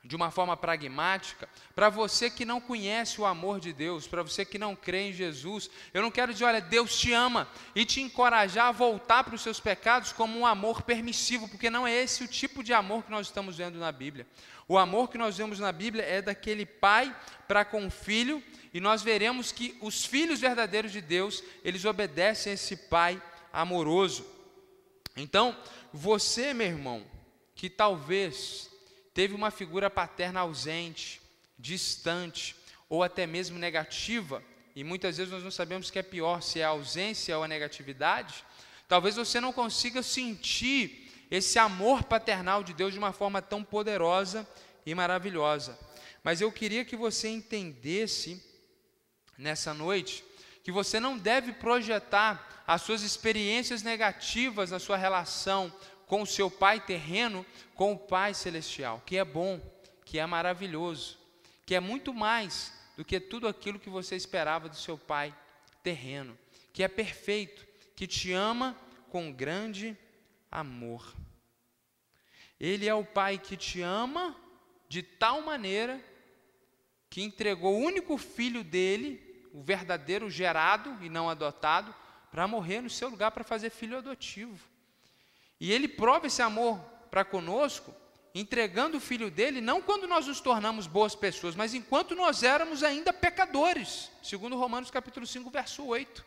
de 0.02 0.16
uma 0.16 0.30
forma 0.30 0.56
pragmática, 0.56 1.48
para 1.74 1.90
você 1.90 2.30
que 2.30 2.44
não 2.44 2.60
conhece 2.60 3.20
o 3.20 3.26
amor 3.26 3.60
de 3.60 3.70
Deus, 3.72 4.08
para 4.08 4.22
você 4.22 4.46
que 4.46 4.58
não 4.58 4.74
crê 4.74 5.10
em 5.10 5.12
Jesus, 5.12 5.68
eu 5.92 6.00
não 6.00 6.10
quero 6.10 6.32
dizer, 6.32 6.46
olha, 6.46 6.60
Deus 6.60 6.98
te 6.98 7.12
ama 7.12 7.46
e 7.74 7.84
te 7.84 8.00
encorajar 8.00 8.68
a 8.68 8.72
voltar 8.72 9.24
para 9.24 9.34
os 9.34 9.42
seus 9.42 9.60
pecados 9.60 10.10
como 10.12 10.38
um 10.38 10.46
amor 10.46 10.82
permissivo, 10.82 11.48
porque 11.48 11.68
não 11.68 11.86
é 11.86 11.94
esse 11.94 12.24
o 12.24 12.28
tipo 12.28 12.64
de 12.64 12.72
amor 12.72 13.04
que 13.04 13.10
nós 13.10 13.26
estamos 13.26 13.58
vendo 13.58 13.78
na 13.78 13.92
Bíblia. 13.92 14.26
O 14.66 14.78
amor 14.78 15.10
que 15.10 15.18
nós 15.18 15.36
vemos 15.36 15.58
na 15.58 15.70
Bíblia 15.70 16.04
é 16.04 16.22
daquele 16.22 16.64
pai 16.64 17.14
para 17.46 17.64
com 17.64 17.86
o 17.86 17.90
filho, 17.90 18.42
e 18.72 18.80
nós 18.80 19.02
veremos 19.02 19.52
que 19.52 19.76
os 19.82 20.06
filhos 20.06 20.40
verdadeiros 20.40 20.92
de 20.92 21.00
Deus, 21.02 21.42
eles 21.62 21.84
obedecem 21.84 22.52
a 22.52 22.54
esse 22.54 22.76
pai 22.76 23.20
amoroso. 23.52 24.24
Então, 25.16 25.56
você, 25.92 26.52
meu 26.54 26.66
irmão, 26.66 27.04
que 27.54 27.68
talvez 27.68 28.70
teve 29.12 29.34
uma 29.34 29.50
figura 29.50 29.90
paterna 29.90 30.40
ausente, 30.40 31.20
distante 31.58 32.56
ou 32.88 33.02
até 33.02 33.26
mesmo 33.26 33.58
negativa, 33.58 34.42
e 34.74 34.82
muitas 34.82 35.16
vezes 35.16 35.32
nós 35.32 35.42
não 35.42 35.50
sabemos 35.50 35.88
o 35.88 35.92
que 35.92 35.98
é 35.98 36.02
pior, 36.02 36.42
se 36.42 36.60
é 36.60 36.64
a 36.64 36.68
ausência 36.68 37.36
ou 37.36 37.44
a 37.44 37.48
negatividade, 37.48 38.44
talvez 38.88 39.16
você 39.16 39.40
não 39.40 39.52
consiga 39.52 40.02
sentir 40.02 41.26
esse 41.30 41.58
amor 41.58 42.04
paternal 42.04 42.64
de 42.64 42.72
Deus 42.72 42.92
de 42.92 42.98
uma 42.98 43.12
forma 43.12 43.40
tão 43.40 43.62
poderosa 43.62 44.48
e 44.84 44.94
maravilhosa. 44.94 45.78
Mas 46.22 46.40
eu 46.40 46.50
queria 46.50 46.84
que 46.84 46.96
você 46.96 47.28
entendesse 47.28 48.42
nessa 49.38 49.72
noite 49.72 50.24
que 50.62 50.72
você 50.72 51.00
não 51.00 51.16
deve 51.16 51.52
projetar 51.52 52.59
as 52.70 52.82
suas 52.82 53.02
experiências 53.02 53.82
negativas 53.82 54.70
na 54.70 54.78
sua 54.78 54.96
relação 54.96 55.74
com 56.06 56.22
o 56.22 56.26
seu 56.26 56.48
pai 56.48 56.78
terreno, 56.78 57.44
com 57.74 57.94
o 57.94 57.98
pai 57.98 58.32
celestial, 58.32 59.02
que 59.04 59.16
é 59.16 59.24
bom, 59.24 59.60
que 60.04 60.20
é 60.20 60.24
maravilhoso, 60.24 61.18
que 61.66 61.74
é 61.74 61.80
muito 61.80 62.14
mais 62.14 62.72
do 62.96 63.04
que 63.04 63.18
tudo 63.18 63.48
aquilo 63.48 63.80
que 63.80 63.90
você 63.90 64.14
esperava 64.14 64.68
do 64.68 64.76
seu 64.76 64.96
pai 64.96 65.34
terreno, 65.82 66.38
que 66.72 66.84
é 66.84 66.86
perfeito, 66.86 67.66
que 67.96 68.06
te 68.06 68.30
ama 68.30 68.78
com 69.08 69.32
grande 69.32 69.98
amor. 70.48 71.12
Ele 72.60 72.86
é 72.86 72.94
o 72.94 73.04
pai 73.04 73.36
que 73.36 73.56
te 73.56 73.80
ama 73.80 74.36
de 74.88 75.02
tal 75.02 75.42
maneira 75.42 76.00
que 77.08 77.20
entregou 77.20 77.74
o 77.74 77.84
único 77.84 78.16
filho 78.16 78.62
dele, 78.62 79.50
o 79.52 79.60
verdadeiro 79.60 80.30
gerado 80.30 80.96
e 81.04 81.08
não 81.08 81.28
adotado, 81.28 81.92
para 82.30 82.46
morrer 82.46 82.80
no 82.80 82.90
seu 82.90 83.08
lugar 83.08 83.30
para 83.30 83.44
fazer 83.44 83.70
filho 83.70 83.98
adotivo. 83.98 84.58
E 85.58 85.72
ele 85.72 85.88
prova 85.88 86.26
esse 86.26 86.40
amor 86.40 86.78
para 87.10 87.24
conosco, 87.24 87.94
entregando 88.34 88.96
o 88.96 89.00
filho 89.00 89.30
dele, 89.30 89.60
não 89.60 89.82
quando 89.82 90.06
nós 90.06 90.26
nos 90.26 90.40
tornamos 90.40 90.86
boas 90.86 91.14
pessoas, 91.14 91.56
mas 91.56 91.74
enquanto 91.74 92.14
nós 92.14 92.42
éramos 92.42 92.82
ainda 92.82 93.12
pecadores, 93.12 94.10
segundo 94.22 94.56
Romanos 94.56 94.90
capítulo 94.90 95.26
5, 95.26 95.50
verso 95.50 95.84
8. 95.84 96.24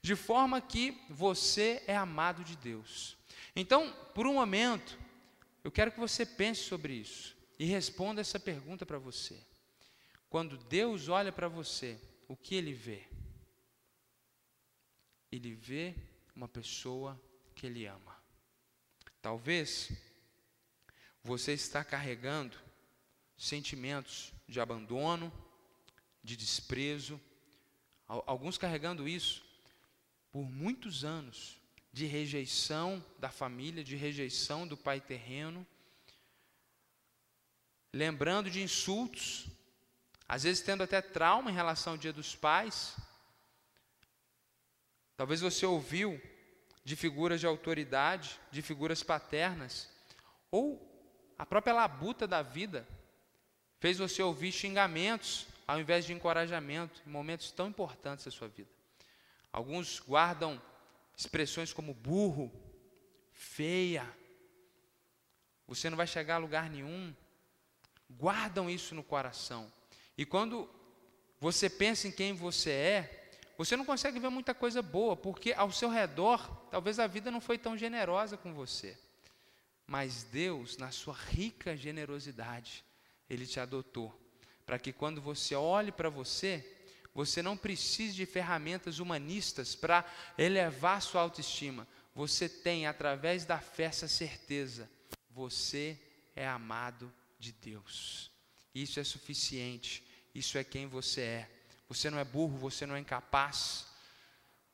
De 0.00 0.14
forma 0.14 0.60
que 0.60 0.96
você 1.10 1.82
é 1.86 1.96
amado 1.96 2.44
de 2.44 2.56
Deus. 2.56 3.16
Então, 3.56 3.92
por 4.14 4.26
um 4.26 4.34
momento, 4.34 4.96
eu 5.64 5.72
quero 5.72 5.90
que 5.90 5.98
você 5.98 6.24
pense 6.24 6.62
sobre 6.62 6.94
isso 6.94 7.36
e 7.58 7.64
responda 7.64 8.20
essa 8.20 8.38
pergunta 8.38 8.86
para 8.86 8.98
você. 8.98 9.36
Quando 10.30 10.56
Deus 10.56 11.08
olha 11.08 11.32
para 11.32 11.48
você, 11.48 11.98
o 12.28 12.36
que 12.36 12.54
ele 12.54 12.72
vê? 12.72 13.08
Ele 15.30 15.54
vê 15.54 15.94
uma 16.34 16.48
pessoa 16.48 17.20
que 17.54 17.66
ele 17.66 17.86
ama. 17.86 18.16
Talvez 19.20 19.90
você 21.22 21.52
está 21.52 21.84
carregando 21.84 22.56
sentimentos 23.36 24.32
de 24.48 24.60
abandono, 24.60 25.32
de 26.22 26.36
desprezo, 26.36 27.20
alguns 28.06 28.56
carregando 28.56 29.08
isso 29.08 29.44
por 30.30 30.48
muitos 30.50 31.04
anos, 31.04 31.58
de 31.92 32.06
rejeição 32.06 33.04
da 33.18 33.30
família, 33.30 33.82
de 33.82 33.96
rejeição 33.96 34.66
do 34.66 34.76
pai 34.76 35.00
terreno, 35.00 35.66
lembrando 37.92 38.50
de 38.50 38.62
insultos, 38.62 39.48
às 40.28 40.42
vezes 40.42 40.62
tendo 40.62 40.82
até 40.82 41.00
trauma 41.00 41.50
em 41.50 41.54
relação 41.54 41.94
ao 41.94 41.98
dia 41.98 42.12
dos 42.12 42.34
pais. 42.36 42.94
Talvez 45.18 45.40
você 45.40 45.66
ouviu 45.66 46.22
de 46.84 46.94
figuras 46.94 47.40
de 47.40 47.46
autoridade, 47.46 48.38
de 48.52 48.62
figuras 48.62 49.02
paternas, 49.02 49.90
ou 50.48 50.80
a 51.36 51.44
própria 51.44 51.74
labuta 51.74 52.24
da 52.24 52.40
vida 52.40 52.86
fez 53.80 53.98
você 53.98 54.22
ouvir 54.22 54.52
xingamentos 54.52 55.48
ao 55.66 55.80
invés 55.80 56.04
de 56.04 56.12
encorajamento 56.12 57.02
em 57.04 57.10
momentos 57.10 57.50
tão 57.50 57.66
importantes 57.66 58.24
da 58.26 58.30
sua 58.30 58.46
vida. 58.46 58.70
Alguns 59.52 59.98
guardam 59.98 60.62
expressões 61.16 61.72
como 61.72 61.92
burro, 61.92 62.52
feia, 63.32 64.08
você 65.66 65.90
não 65.90 65.96
vai 65.96 66.06
chegar 66.06 66.36
a 66.36 66.38
lugar 66.38 66.70
nenhum. 66.70 67.12
Guardam 68.08 68.70
isso 68.70 68.94
no 68.94 69.02
coração. 69.02 69.70
E 70.16 70.24
quando 70.24 70.70
você 71.40 71.68
pensa 71.68 72.06
em 72.06 72.12
quem 72.12 72.32
você 72.32 72.70
é, 72.70 73.17
você 73.58 73.76
não 73.76 73.84
consegue 73.84 74.20
ver 74.20 74.28
muita 74.28 74.54
coisa 74.54 74.80
boa, 74.80 75.16
porque 75.16 75.52
ao 75.52 75.72
seu 75.72 75.90
redor, 75.90 76.48
talvez 76.70 77.00
a 77.00 77.08
vida 77.08 77.28
não 77.28 77.40
foi 77.40 77.58
tão 77.58 77.76
generosa 77.76 78.36
com 78.36 78.54
você. 78.54 78.96
Mas 79.84 80.22
Deus, 80.22 80.76
na 80.76 80.92
sua 80.92 81.14
rica 81.14 81.76
generosidade, 81.76 82.84
Ele 83.28 83.44
te 83.44 83.58
adotou, 83.58 84.16
para 84.64 84.78
que 84.78 84.92
quando 84.92 85.20
você 85.20 85.56
olhe 85.56 85.90
para 85.90 86.08
você, 86.08 86.64
você 87.12 87.42
não 87.42 87.56
precise 87.56 88.14
de 88.14 88.26
ferramentas 88.26 89.00
humanistas 89.00 89.74
para 89.74 90.04
elevar 90.38 91.02
sua 91.02 91.22
autoestima. 91.22 91.88
Você 92.14 92.48
tem, 92.48 92.86
através 92.86 93.44
da 93.44 93.58
fé, 93.58 93.84
essa 93.84 94.06
certeza: 94.06 94.88
você 95.30 95.98
é 96.36 96.46
amado 96.46 97.12
de 97.40 97.50
Deus. 97.50 98.30
Isso 98.72 99.00
é 99.00 99.04
suficiente, 99.04 100.04
isso 100.32 100.56
é 100.56 100.62
quem 100.62 100.86
você 100.86 101.22
é. 101.22 101.57
Você 101.88 102.10
não 102.10 102.18
é 102.18 102.24
burro, 102.24 102.56
você 102.58 102.86
não 102.86 102.96
é 102.96 103.00
incapaz. 103.00 103.86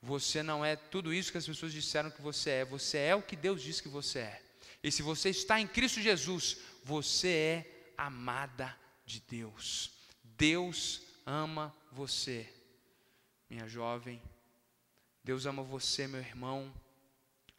Você 0.03 0.43
não 0.43 0.65
é 0.65 0.77
tudo 0.77 1.15
isso 1.15 1.33
que 1.33 1.39
as 1.39 1.47
pessoas 1.47 1.73
disseram 1.73 2.11
que 2.11 2.21
você 2.21 2.51
é. 2.51 2.65
Você 2.65 2.99
é 2.99 3.15
o 3.15 3.23
que 3.23 3.37
Deus 3.37 3.63
diz 3.63 3.81
que 3.81 3.89
você 3.89 4.19
é. 4.19 4.43
E 4.83 4.93
se 4.93 5.03
você 5.03 5.31
está 5.31 5.61
em 5.61 5.67
Cristo 5.67 6.01
Jesus, 6.01 6.59
você 6.85 7.29
é 7.29 7.93
amada 7.97 8.77
de 9.07 9.21
Deus. 9.21 9.93
Deus 10.23 11.01
ama 11.25 11.75
você, 11.91 12.53
minha 13.49 13.67
jovem. 13.67 14.21
Deus 15.23 15.47
ama 15.47 15.63
você, 15.63 16.07
meu 16.07 16.21
irmão. 16.21 16.75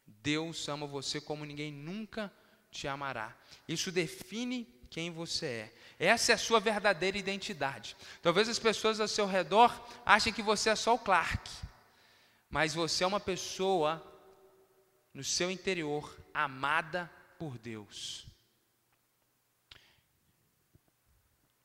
Deus 0.06 0.68
ama 0.70 0.86
você 0.86 1.20
como 1.20 1.46
ninguém 1.46 1.72
nunca 1.72 2.32
te 2.70 2.88
amará. 2.88 3.36
Isso 3.68 3.92
define 3.92 4.68
quem 4.96 5.12
você 5.12 5.46
é. 5.46 5.74
Essa 6.00 6.32
é 6.32 6.36
a 6.36 6.38
sua 6.38 6.58
verdadeira 6.58 7.18
identidade. 7.18 7.98
Talvez 8.22 8.48
as 8.48 8.58
pessoas 8.58 9.02
ao 9.02 9.10
seu 9.10 9.26
redor 9.26 9.70
achem 10.06 10.32
que 10.32 10.42
você 10.42 10.70
é 10.70 10.76
só 10.76 10.96
o 10.96 11.00
Clark, 11.00 11.52
mas 12.50 12.74
você 12.74 13.04
é 13.04 13.08
uma 13.08 13.20
pessoa 13.20 14.02
no 15.14 15.22
seu 15.22 15.52
interior 15.52 16.18
amada 16.34 17.12
por 17.38 17.58
Deus. 17.58 18.26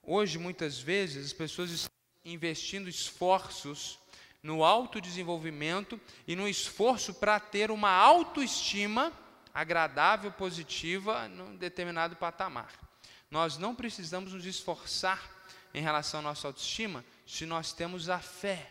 Hoje, 0.02 0.36
muitas 0.36 0.80
vezes, 0.80 1.26
as 1.26 1.32
pessoas 1.32 1.70
estão 1.70 1.94
investindo 2.24 2.88
esforços 2.88 3.96
no 4.42 4.64
autodesenvolvimento 4.64 6.00
e 6.26 6.34
no 6.34 6.48
esforço 6.48 7.14
para 7.14 7.38
ter 7.38 7.70
uma 7.70 7.90
autoestima 7.90 9.12
agradável, 9.54 10.32
positiva, 10.32 11.28
num 11.28 11.54
determinado 11.54 12.16
patamar. 12.16 12.89
Nós 13.30 13.56
não 13.56 13.74
precisamos 13.74 14.32
nos 14.32 14.44
esforçar 14.44 15.30
em 15.72 15.80
relação 15.80 16.20
à 16.20 16.22
nossa 16.22 16.48
autoestima 16.48 17.04
se 17.26 17.46
nós 17.46 17.72
temos 17.72 18.08
a 18.08 18.18
fé. 18.18 18.70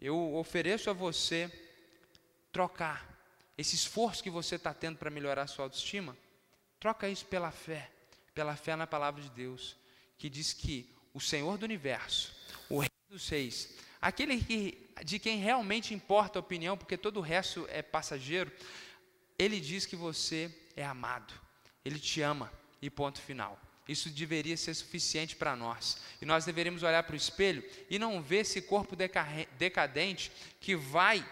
Eu 0.00 0.34
ofereço 0.34 0.90
a 0.90 0.92
você 0.92 1.50
trocar 2.52 3.08
esse 3.56 3.74
esforço 3.74 4.22
que 4.22 4.30
você 4.30 4.56
está 4.56 4.74
tendo 4.74 4.98
para 4.98 5.10
melhorar 5.10 5.42
a 5.42 5.46
sua 5.46 5.64
autoestima, 5.64 6.16
troca 6.78 7.08
isso 7.08 7.24
pela 7.26 7.50
fé, 7.50 7.90
pela 8.34 8.56
fé 8.56 8.76
na 8.76 8.86
palavra 8.86 9.22
de 9.22 9.30
Deus, 9.30 9.76
que 10.18 10.28
diz 10.28 10.52
que 10.52 10.94
o 11.14 11.20
Senhor 11.20 11.56
do 11.56 11.64
universo, 11.64 12.34
o 12.68 12.80
Rei 12.80 12.90
dos 13.08 13.28
Reis, 13.28 13.76
aquele 14.00 14.42
que, 14.42 14.90
de 15.04 15.18
quem 15.18 15.38
realmente 15.38 15.94
importa 15.94 16.38
a 16.38 16.40
opinião, 16.40 16.76
porque 16.76 16.96
todo 16.96 17.18
o 17.18 17.22
resto 17.22 17.66
é 17.70 17.80
passageiro, 17.82 18.52
ele 19.38 19.60
diz 19.60 19.86
que 19.86 19.96
você 19.96 20.54
é 20.76 20.84
amado. 20.84 21.41
Ele 21.84 21.98
te 21.98 22.20
ama 22.20 22.52
e 22.80 22.88
ponto 22.88 23.20
final. 23.20 23.58
Isso 23.88 24.08
deveria 24.10 24.56
ser 24.56 24.74
suficiente 24.74 25.34
para 25.34 25.56
nós. 25.56 25.98
E 26.20 26.24
nós 26.24 26.44
deveríamos 26.44 26.82
olhar 26.82 27.02
para 27.02 27.14
o 27.14 27.16
espelho 27.16 27.64
e 27.90 27.98
não 27.98 28.22
ver 28.22 28.38
esse 28.38 28.62
corpo 28.62 28.96
decadente 29.58 30.30
que 30.60 30.76
vai 30.76 31.24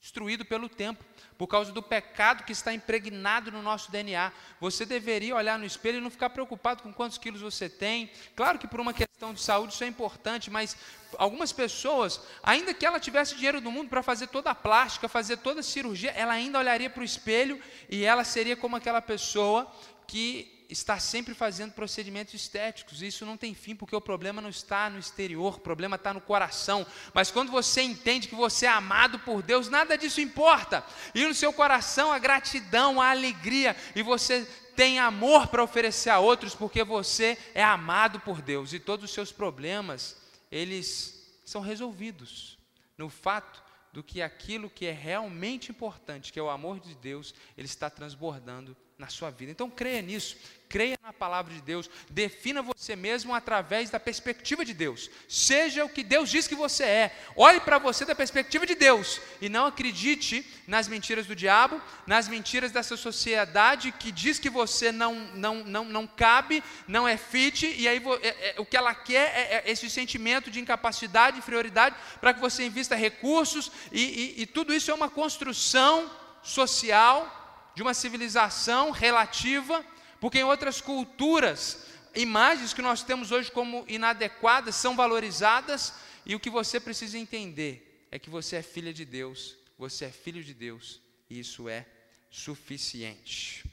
destruído 0.00 0.44
pelo 0.44 0.68
tempo, 0.68 1.02
por 1.38 1.46
causa 1.46 1.72
do 1.72 1.82
pecado 1.82 2.44
que 2.44 2.52
está 2.52 2.74
impregnado 2.74 3.50
no 3.50 3.62
nosso 3.62 3.90
DNA. 3.90 4.30
Você 4.60 4.84
deveria 4.84 5.34
olhar 5.34 5.58
no 5.58 5.64
espelho 5.64 5.96
e 5.96 6.00
não 6.00 6.10
ficar 6.10 6.28
preocupado 6.30 6.82
com 6.82 6.92
quantos 6.92 7.16
quilos 7.16 7.40
você 7.40 7.70
tem. 7.70 8.10
Claro 8.36 8.58
que 8.58 8.68
por 8.68 8.80
uma 8.80 8.92
questão 8.92 9.13
de 9.32 9.40
saúde 9.40 9.72
isso 9.72 9.84
é 9.84 9.86
importante, 9.86 10.50
mas 10.50 10.76
algumas 11.16 11.52
pessoas, 11.52 12.20
ainda 12.42 12.74
que 12.74 12.84
ela 12.84 13.00
tivesse 13.00 13.34
dinheiro 13.34 13.60
do 13.60 13.70
mundo 13.70 13.88
para 13.88 14.02
fazer 14.02 14.26
toda 14.26 14.50
a 14.50 14.54
plástica, 14.54 15.08
fazer 15.08 15.38
toda 15.38 15.60
a 15.60 15.62
cirurgia, 15.62 16.10
ela 16.10 16.32
ainda 16.32 16.58
olharia 16.58 16.90
para 16.90 17.00
o 17.00 17.04
espelho 17.04 17.60
e 17.88 18.04
ela 18.04 18.24
seria 18.24 18.56
como 18.56 18.76
aquela 18.76 19.00
pessoa 19.00 19.70
que 20.06 20.54
está 20.68 20.98
sempre 20.98 21.34
fazendo 21.34 21.72
procedimentos 21.72 22.34
estéticos. 22.34 23.02
Isso 23.02 23.24
não 23.24 23.36
tem 23.36 23.54
fim, 23.54 23.74
porque 23.74 23.94
o 23.94 24.00
problema 24.00 24.40
não 24.40 24.48
está 24.48 24.90
no 24.90 24.98
exterior, 24.98 25.56
o 25.56 25.60
problema 25.60 25.96
está 25.96 26.12
no 26.12 26.20
coração. 26.20 26.86
Mas 27.12 27.30
quando 27.30 27.50
você 27.50 27.82
entende 27.82 28.28
que 28.28 28.34
você 28.34 28.66
é 28.66 28.70
amado 28.70 29.18
por 29.20 29.42
Deus, 29.42 29.68
nada 29.68 29.96
disso 29.96 30.20
importa. 30.20 30.84
E 31.14 31.26
no 31.26 31.34
seu 31.34 31.52
coração 31.52 32.12
a 32.12 32.18
gratidão, 32.18 33.00
a 33.00 33.10
alegria, 33.10 33.76
e 33.94 34.02
você 34.02 34.46
tem 34.74 34.98
amor 34.98 35.48
para 35.48 35.62
oferecer 35.62 36.10
a 36.10 36.18
outros, 36.18 36.54
porque 36.54 36.82
você 36.84 37.38
é 37.54 37.62
amado 37.62 38.20
por 38.20 38.42
Deus. 38.42 38.72
E 38.72 38.78
todos 38.78 39.04
os 39.04 39.14
seus 39.14 39.32
problemas, 39.32 40.16
eles 40.50 41.40
são 41.44 41.60
resolvidos 41.60 42.58
no 42.96 43.08
fato 43.08 43.62
do 43.92 44.02
que 44.02 44.20
aquilo 44.20 44.68
que 44.68 44.86
é 44.86 44.92
realmente 44.92 45.70
importante, 45.70 46.32
que 46.32 46.38
é 46.38 46.42
o 46.42 46.50
amor 46.50 46.80
de 46.80 46.94
Deus, 46.96 47.34
ele 47.56 47.66
está 47.66 47.88
transbordando 47.88 48.76
na 48.98 49.08
sua 49.08 49.30
vida. 49.30 49.52
Então 49.52 49.70
creia 49.70 50.02
nisso, 50.02 50.36
creia 50.74 50.98
na 51.04 51.12
palavra 51.12 51.54
de 51.54 51.60
Deus, 51.60 51.88
defina 52.10 52.60
você 52.60 52.96
mesmo 52.96 53.32
através 53.32 53.90
da 53.90 54.00
perspectiva 54.00 54.64
de 54.64 54.74
Deus. 54.74 55.08
Seja 55.28 55.84
o 55.84 55.88
que 55.88 56.02
Deus 56.02 56.28
diz 56.28 56.48
que 56.48 56.56
você 56.56 56.82
é. 56.82 57.16
Olhe 57.36 57.60
para 57.60 57.78
você 57.78 58.04
da 58.04 58.12
perspectiva 58.12 58.66
de 58.66 58.74
Deus 58.74 59.20
e 59.40 59.48
não 59.48 59.66
acredite 59.66 60.44
nas 60.66 60.88
mentiras 60.88 61.26
do 61.26 61.36
diabo, 61.36 61.80
nas 62.08 62.26
mentiras 62.26 62.72
dessa 62.72 62.96
sociedade 62.96 63.92
que 63.92 64.10
diz 64.10 64.40
que 64.40 64.50
você 64.50 64.90
não 64.90 65.14
não 65.34 65.62
não, 65.62 65.84
não 65.84 66.08
cabe, 66.08 66.60
não 66.88 67.06
é 67.06 67.16
fit 67.16 67.66
e 67.66 67.86
aí 67.86 68.02
é, 68.20 68.28
é, 68.28 68.54
o 68.58 68.66
que 68.66 68.76
ela 68.76 68.96
quer 68.96 69.28
é, 69.32 69.42
é, 69.58 69.70
esse 69.70 69.88
sentimento 69.88 70.50
de 70.50 70.58
incapacidade, 70.58 71.38
inferioridade 71.38 71.94
para 72.20 72.34
que 72.34 72.40
você 72.40 72.66
invista 72.66 72.96
recursos 72.96 73.70
e, 73.92 74.02
e, 74.02 74.42
e 74.42 74.46
tudo 74.46 74.74
isso 74.74 74.90
é 74.90 74.94
uma 74.94 75.08
construção 75.08 76.10
social 76.42 77.70
de 77.76 77.82
uma 77.82 77.94
civilização 77.94 78.90
relativa, 78.90 79.84
porque 80.24 80.38
em 80.38 80.44
outras 80.44 80.80
culturas, 80.80 81.84
imagens 82.14 82.72
que 82.72 82.80
nós 82.80 83.02
temos 83.02 83.30
hoje 83.30 83.52
como 83.52 83.84
inadequadas 83.86 84.74
são 84.74 84.96
valorizadas, 84.96 85.92
e 86.24 86.34
o 86.34 86.40
que 86.40 86.48
você 86.48 86.80
precisa 86.80 87.18
entender 87.18 88.08
é 88.10 88.18
que 88.18 88.30
você 88.30 88.56
é 88.56 88.62
filha 88.62 88.90
de 88.90 89.04
Deus, 89.04 89.54
você 89.76 90.06
é 90.06 90.10
filho 90.10 90.42
de 90.42 90.54
Deus, 90.54 90.98
e 91.28 91.38
isso 91.38 91.68
é 91.68 91.86
suficiente. 92.30 93.66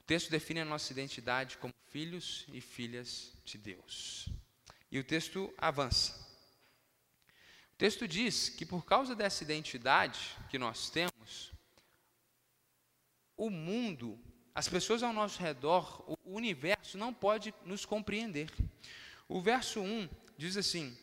O 0.00 0.04
texto 0.04 0.32
define 0.32 0.58
a 0.58 0.64
nossa 0.64 0.92
identidade 0.92 1.56
como 1.58 1.72
filhos 1.92 2.46
e 2.52 2.60
filhas 2.60 3.30
de 3.44 3.56
Deus. 3.56 4.30
E 4.90 4.98
o 4.98 5.04
texto 5.04 5.54
avança. 5.56 6.12
O 7.72 7.76
texto 7.76 8.08
diz 8.08 8.48
que 8.48 8.66
por 8.66 8.84
causa 8.84 9.14
dessa 9.14 9.44
identidade 9.44 10.36
que 10.50 10.58
nós 10.58 10.90
temos, 10.90 11.13
o 13.36 13.50
mundo, 13.50 14.18
as 14.54 14.68
pessoas 14.68 15.02
ao 15.02 15.12
nosso 15.12 15.40
redor, 15.40 16.04
o 16.06 16.16
universo 16.24 16.96
não 16.96 17.12
pode 17.12 17.54
nos 17.64 17.84
compreender. 17.84 18.50
O 19.28 19.40
verso 19.40 19.80
1 19.80 20.08
diz 20.36 20.56
assim, 20.56 20.96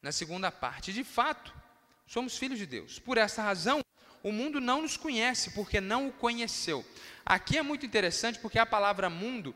na 0.00 0.12
segunda 0.12 0.50
parte: 0.50 0.92
De 0.92 1.04
fato, 1.04 1.54
somos 2.06 2.36
filhos 2.36 2.58
de 2.58 2.66
Deus. 2.66 2.98
Por 2.98 3.18
essa 3.18 3.42
razão, 3.42 3.83
o 4.24 4.32
mundo 4.32 4.60
não 4.60 4.82
nos 4.82 4.96
conhece, 4.96 5.50
porque 5.50 5.80
não 5.80 6.08
o 6.08 6.12
conheceu. 6.12 6.84
Aqui 7.24 7.58
é 7.58 7.62
muito 7.62 7.86
interessante, 7.86 8.38
porque 8.40 8.58
a 8.58 8.66
palavra 8.66 9.08
mundo 9.08 9.54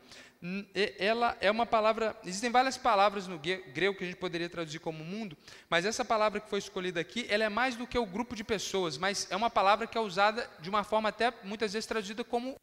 ela 0.97 1.35
é 1.41 1.51
uma 1.51 1.65
palavra. 1.65 2.15
Existem 2.23 2.49
várias 2.49 2.77
palavras 2.77 3.27
no 3.27 3.37
grego 3.37 3.97
que 3.97 4.03
a 4.03 4.07
gente 4.07 4.15
poderia 4.15 4.47
traduzir 4.47 4.79
como 4.79 5.03
mundo, 5.03 5.35
mas 5.69 5.85
essa 5.85 6.05
palavra 6.05 6.39
que 6.39 6.49
foi 6.49 6.59
escolhida 6.59 6.99
aqui, 6.99 7.25
ela 7.29 7.43
é 7.43 7.49
mais 7.49 7.75
do 7.75 7.85
que 7.85 7.97
o 7.97 8.05
grupo 8.05 8.35
de 8.35 8.43
pessoas, 8.43 8.97
mas 8.97 9.27
é 9.29 9.35
uma 9.35 9.49
palavra 9.49 9.85
que 9.85 9.97
é 9.97 10.01
usada 10.01 10.49
de 10.61 10.69
uma 10.69 10.83
forma 10.83 11.09
até 11.09 11.33
muitas 11.43 11.73
vezes 11.73 11.87
traduzida 11.87 12.23
como 12.23 12.55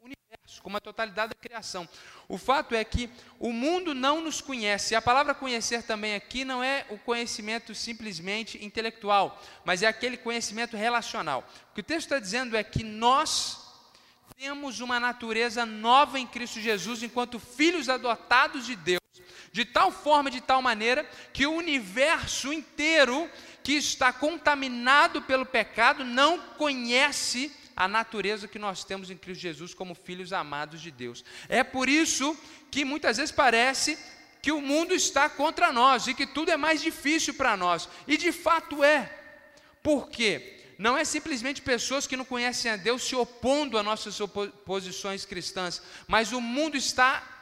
como 0.59 0.77
a 0.77 0.81
totalidade 0.81 1.29
da 1.29 1.35
criação. 1.35 1.87
O 2.27 2.37
fato 2.37 2.75
é 2.75 2.83
que 2.83 3.09
o 3.39 3.51
mundo 3.51 3.93
não 3.93 4.21
nos 4.21 4.41
conhece. 4.41 4.95
A 4.95 5.01
palavra 5.01 5.33
conhecer 5.33 5.83
também 5.83 6.15
aqui 6.15 6.43
não 6.43 6.63
é 6.63 6.85
o 6.89 6.97
conhecimento 6.97 7.73
simplesmente 7.73 8.63
intelectual, 8.63 9.41
mas 9.63 9.83
é 9.83 9.87
aquele 9.87 10.17
conhecimento 10.17 10.75
relacional. 10.75 11.47
O 11.71 11.75
que 11.75 11.81
o 11.81 11.83
texto 11.83 12.07
está 12.07 12.19
dizendo 12.19 12.55
é 12.55 12.63
que 12.63 12.83
nós 12.83 13.67
temos 14.37 14.81
uma 14.81 14.99
natureza 14.99 15.65
nova 15.65 16.19
em 16.19 16.27
Cristo 16.27 16.59
Jesus, 16.59 17.01
enquanto 17.01 17.39
filhos 17.39 17.89
adotados 17.89 18.65
de 18.65 18.75
Deus, 18.75 19.01
de 19.51 19.65
tal 19.65 19.91
forma, 19.91 20.29
de 20.29 20.41
tal 20.41 20.61
maneira, 20.61 21.09
que 21.33 21.47
o 21.47 21.53
universo 21.53 22.53
inteiro 22.53 23.27
que 23.63 23.73
está 23.73 24.13
contaminado 24.13 25.21
pelo 25.23 25.45
pecado 25.45 26.03
não 26.03 26.39
conhece 26.39 27.51
a 27.77 27.87
natureza 27.87 28.47
que 28.47 28.57
nós 28.57 28.83
temos 28.83 29.11
em 29.11 29.15
Cristo 29.15 29.41
Jesus 29.41 29.73
como 29.73 29.93
filhos 29.93 30.33
amados 30.33 30.81
de 30.81 30.89
Deus. 30.89 31.23
É 31.47 31.63
por 31.63 31.87
isso 31.87 32.35
que 32.71 32.83
muitas 32.83 33.17
vezes 33.17 33.31
parece 33.31 33.97
que 34.41 34.51
o 34.51 34.59
mundo 34.59 34.93
está 34.93 35.29
contra 35.29 35.71
nós 35.71 36.07
e 36.07 36.13
que 36.13 36.25
tudo 36.25 36.51
é 36.51 36.57
mais 36.57 36.81
difícil 36.81 37.35
para 37.35 37.55
nós. 37.55 37.87
E 38.07 38.17
de 38.17 38.31
fato 38.31 38.83
é. 38.83 39.13
Por 39.83 40.09
quê? 40.09 40.55
não 40.77 40.95
é 40.95 41.03
simplesmente 41.03 41.61
pessoas 41.61 42.05
que 42.05 42.15
não 42.15 42.23
conhecem 42.23 42.69
a 42.69 42.75
Deus 42.75 43.03
se 43.03 43.15
opondo 43.15 43.77
a 43.77 43.83
nossas 43.83 44.17
posições 44.63 45.25
cristãs, 45.25 45.81
mas 46.07 46.31
o 46.31 46.39
mundo 46.39 46.77
está 46.77 47.36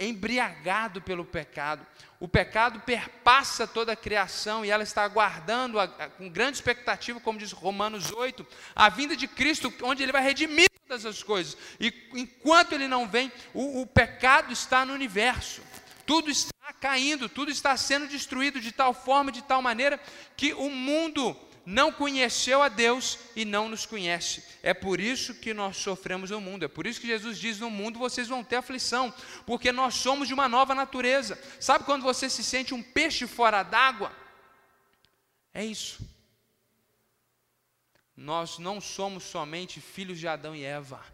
embriagado 0.00 1.02
pelo 1.02 1.24
pecado. 1.24 1.86
O 2.18 2.26
pecado 2.26 2.80
perpassa 2.80 3.66
toda 3.66 3.92
a 3.92 3.96
criação 3.96 4.64
e 4.64 4.70
ela 4.70 4.82
está 4.82 5.04
aguardando 5.04 5.78
a, 5.78 5.84
a, 5.84 6.08
com 6.08 6.28
grande 6.28 6.56
expectativa, 6.56 7.20
como 7.20 7.38
diz 7.38 7.52
Romanos 7.52 8.10
8, 8.10 8.46
a 8.74 8.88
vinda 8.88 9.14
de 9.14 9.28
Cristo, 9.28 9.72
onde 9.82 10.02
ele 10.02 10.12
vai 10.12 10.22
redimir 10.22 10.68
todas 10.88 11.06
as 11.06 11.22
coisas. 11.22 11.56
E 11.78 11.92
enquanto 12.14 12.72
ele 12.72 12.88
não 12.88 13.06
vem, 13.06 13.30
o, 13.54 13.82
o 13.82 13.86
pecado 13.86 14.52
está 14.52 14.84
no 14.84 14.92
universo. 14.92 15.62
Tudo 16.06 16.30
está 16.30 16.72
caindo, 16.80 17.28
tudo 17.28 17.50
está 17.50 17.76
sendo 17.76 18.08
destruído 18.08 18.60
de 18.60 18.72
tal 18.72 18.92
forma, 18.92 19.30
de 19.30 19.42
tal 19.42 19.62
maneira 19.62 20.00
que 20.36 20.52
o 20.54 20.68
mundo 20.68 21.36
não 21.64 21.92
conheceu 21.92 22.62
a 22.62 22.68
Deus 22.68 23.18
e 23.36 23.44
não 23.44 23.68
nos 23.68 23.86
conhece. 23.86 24.44
É 24.62 24.72
por 24.72 25.00
isso 25.00 25.34
que 25.34 25.52
nós 25.52 25.76
sofremos 25.76 26.30
no 26.30 26.40
mundo. 26.40 26.64
É 26.64 26.68
por 26.68 26.86
isso 26.86 27.00
que 27.00 27.06
Jesus 27.06 27.38
diz: 27.38 27.58
no 27.58 27.70
mundo 27.70 27.98
vocês 27.98 28.28
vão 28.28 28.42
ter 28.42 28.56
aflição, 28.56 29.12
porque 29.46 29.70
nós 29.70 29.94
somos 29.94 30.26
de 30.26 30.34
uma 30.34 30.48
nova 30.48 30.74
natureza. 30.74 31.38
Sabe 31.60 31.84
quando 31.84 32.02
você 32.02 32.28
se 32.28 32.42
sente 32.42 32.74
um 32.74 32.82
peixe 32.82 33.26
fora 33.26 33.62
d'água? 33.62 34.12
É 35.52 35.64
isso. 35.64 36.00
Nós 38.16 38.58
não 38.58 38.80
somos 38.80 39.24
somente 39.24 39.80
filhos 39.80 40.18
de 40.18 40.28
Adão 40.28 40.54
e 40.54 40.64
Eva. 40.64 41.04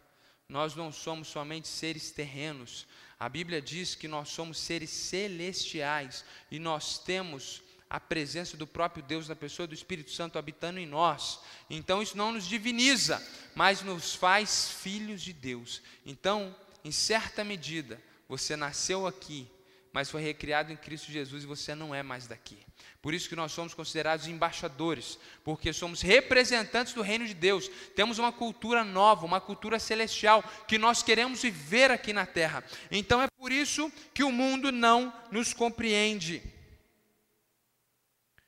Nós 0.48 0.74
não 0.74 0.92
somos 0.92 1.28
somente 1.28 1.68
seres 1.68 2.10
terrenos. 2.10 2.86
A 3.18 3.28
Bíblia 3.28 3.62
diz 3.62 3.94
que 3.94 4.06
nós 4.06 4.28
somos 4.28 4.58
seres 4.58 4.90
celestiais 4.90 6.24
e 6.50 6.58
nós 6.58 6.98
temos 6.98 7.62
a 7.88 8.00
presença 8.00 8.56
do 8.56 8.66
próprio 8.66 9.02
Deus 9.02 9.28
na 9.28 9.36
pessoa 9.36 9.66
do 9.66 9.74
Espírito 9.74 10.10
Santo 10.10 10.38
habitando 10.38 10.78
em 10.78 10.86
nós. 10.86 11.40
Então 11.70 12.02
isso 12.02 12.16
não 12.16 12.32
nos 12.32 12.46
diviniza, 12.46 13.22
mas 13.54 13.82
nos 13.82 14.14
faz 14.14 14.70
filhos 14.70 15.22
de 15.22 15.32
Deus. 15.32 15.82
Então, 16.04 16.54
em 16.84 16.90
certa 16.90 17.44
medida, 17.44 18.00
você 18.28 18.56
nasceu 18.56 19.06
aqui, 19.06 19.48
mas 19.92 20.10
foi 20.10 20.20
recriado 20.20 20.72
em 20.72 20.76
Cristo 20.76 21.12
Jesus 21.12 21.44
e 21.44 21.46
você 21.46 21.74
não 21.74 21.94
é 21.94 22.02
mais 22.02 22.26
daqui. 22.26 22.58
Por 23.00 23.14
isso 23.14 23.28
que 23.28 23.36
nós 23.36 23.52
somos 23.52 23.72
considerados 23.72 24.26
embaixadores, 24.26 25.16
porque 25.44 25.72
somos 25.72 26.02
representantes 26.02 26.92
do 26.92 27.02
reino 27.02 27.24
de 27.24 27.34
Deus. 27.34 27.68
Temos 27.94 28.18
uma 28.18 28.32
cultura 28.32 28.82
nova, 28.82 29.24
uma 29.24 29.40
cultura 29.40 29.78
celestial 29.78 30.42
que 30.66 30.76
nós 30.76 31.04
queremos 31.04 31.40
viver 31.40 31.92
aqui 31.92 32.12
na 32.12 32.26
terra. 32.26 32.64
Então 32.90 33.22
é 33.22 33.28
por 33.38 33.52
isso 33.52 33.92
que 34.12 34.24
o 34.24 34.32
mundo 34.32 34.72
não 34.72 35.12
nos 35.30 35.54
compreende. 35.54 36.42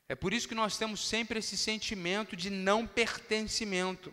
É 0.08 0.14
por 0.14 0.32
isso 0.32 0.48
que 0.48 0.54
nós 0.54 0.78
temos 0.78 1.06
sempre 1.06 1.38
esse 1.38 1.56
sentimento 1.56 2.34
de 2.34 2.48
não 2.48 2.86
pertencimento. 2.86 4.12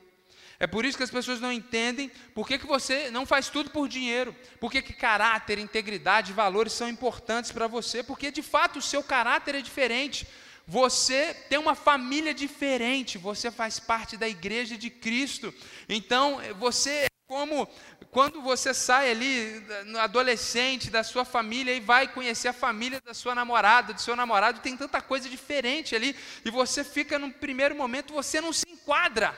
É 0.60 0.68
por 0.68 0.86
isso 0.86 0.98
que 0.98 1.04
as 1.04 1.12
pessoas 1.12 1.40
não 1.40 1.52
entendem 1.52 2.10
por 2.34 2.48
que, 2.48 2.58
que 2.58 2.66
você 2.66 3.10
não 3.12 3.26
faz 3.26 3.50
tudo 3.50 3.70
por 3.70 3.88
dinheiro, 3.88 4.36
por 4.60 4.72
que, 4.72 4.82
que 4.82 4.94
caráter, 4.94 5.58
integridade, 5.58 6.34
valores 6.34 6.74
são 6.74 6.88
importantes 6.90 7.52
para 7.52 7.68
você, 7.68 8.02
porque 8.04 8.32
de 8.32 8.42
fato 8.42 8.80
o 8.80 8.82
seu 8.82 9.04
caráter 9.04 9.56
é 9.56 9.62
diferente. 9.62 10.28
Você 10.68 11.34
tem 11.48 11.60
uma 11.60 11.76
família 11.76 12.34
diferente, 12.34 13.18
você 13.18 13.52
faz 13.52 13.80
parte 13.80 14.18
da 14.18 14.28
igreja 14.28 14.78
de 14.78 14.90
Cristo. 14.90 15.54
Então, 15.88 16.40
você 16.58 17.06
como 17.28 17.68
quando 18.12 18.42
você 18.42 18.74
sai 18.74 19.12
ali, 19.12 19.64
adolescente, 20.00 20.90
da 20.90 21.04
sua 21.04 21.26
família, 21.26 21.74
e 21.74 21.80
vai 21.80 22.08
conhecer 22.08 22.48
a 22.48 22.54
família 22.54 23.02
da 23.02 23.14
sua 23.14 23.34
namorada, 23.34 23.94
do 23.94 24.02
seu 24.02 24.16
namorado, 24.16 24.62
tem 24.62 24.78
tanta 24.78 25.02
coisa 25.02 25.28
diferente 25.30 25.96
ali, 25.96 26.16
e 26.44 26.50
você 26.50 26.84
fica, 26.84 27.20
no 27.20 27.32
primeiro 27.32 27.76
momento, 27.76 28.14
você 28.14 28.40
não 28.40 28.54
se 28.54 28.66
enquadra. 28.70 29.38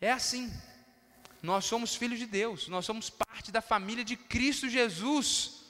É 0.00 0.10
assim. 0.10 0.52
Nós 1.42 1.64
somos 1.64 1.94
filhos 1.94 2.18
de 2.18 2.26
Deus, 2.26 2.68
nós 2.68 2.84
somos 2.84 3.10
parte 3.10 3.50
da 3.50 3.60
família 3.60 4.04
de 4.04 4.16
Cristo 4.16 4.68
Jesus. 4.68 5.62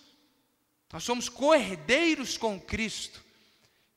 Nós 0.93 1.05
somos 1.05 1.29
coerdeiros 1.29 2.37
com 2.37 2.61
Cristo. 2.61 3.23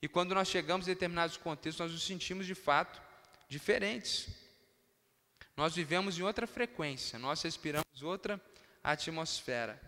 E 0.01 0.07
quando 0.07 0.33
nós 0.33 0.47
chegamos 0.47 0.87
em 0.87 0.91
determinados 0.91 1.35
contextos, 1.35 1.79
nós 1.79 1.91
nos 1.91 2.05
sentimos 2.05 2.45
de 2.45 2.55
fato 2.55 3.01
diferentes. 3.49 4.44
Nós 5.57 5.73
vivemos 5.73 6.17
em 6.19 6.21
outra 6.21 6.45
frequência, 6.45 7.17
nós 7.17 7.41
respiramos 7.41 8.01
outra 8.01 8.41
atmosfera. 8.83 9.81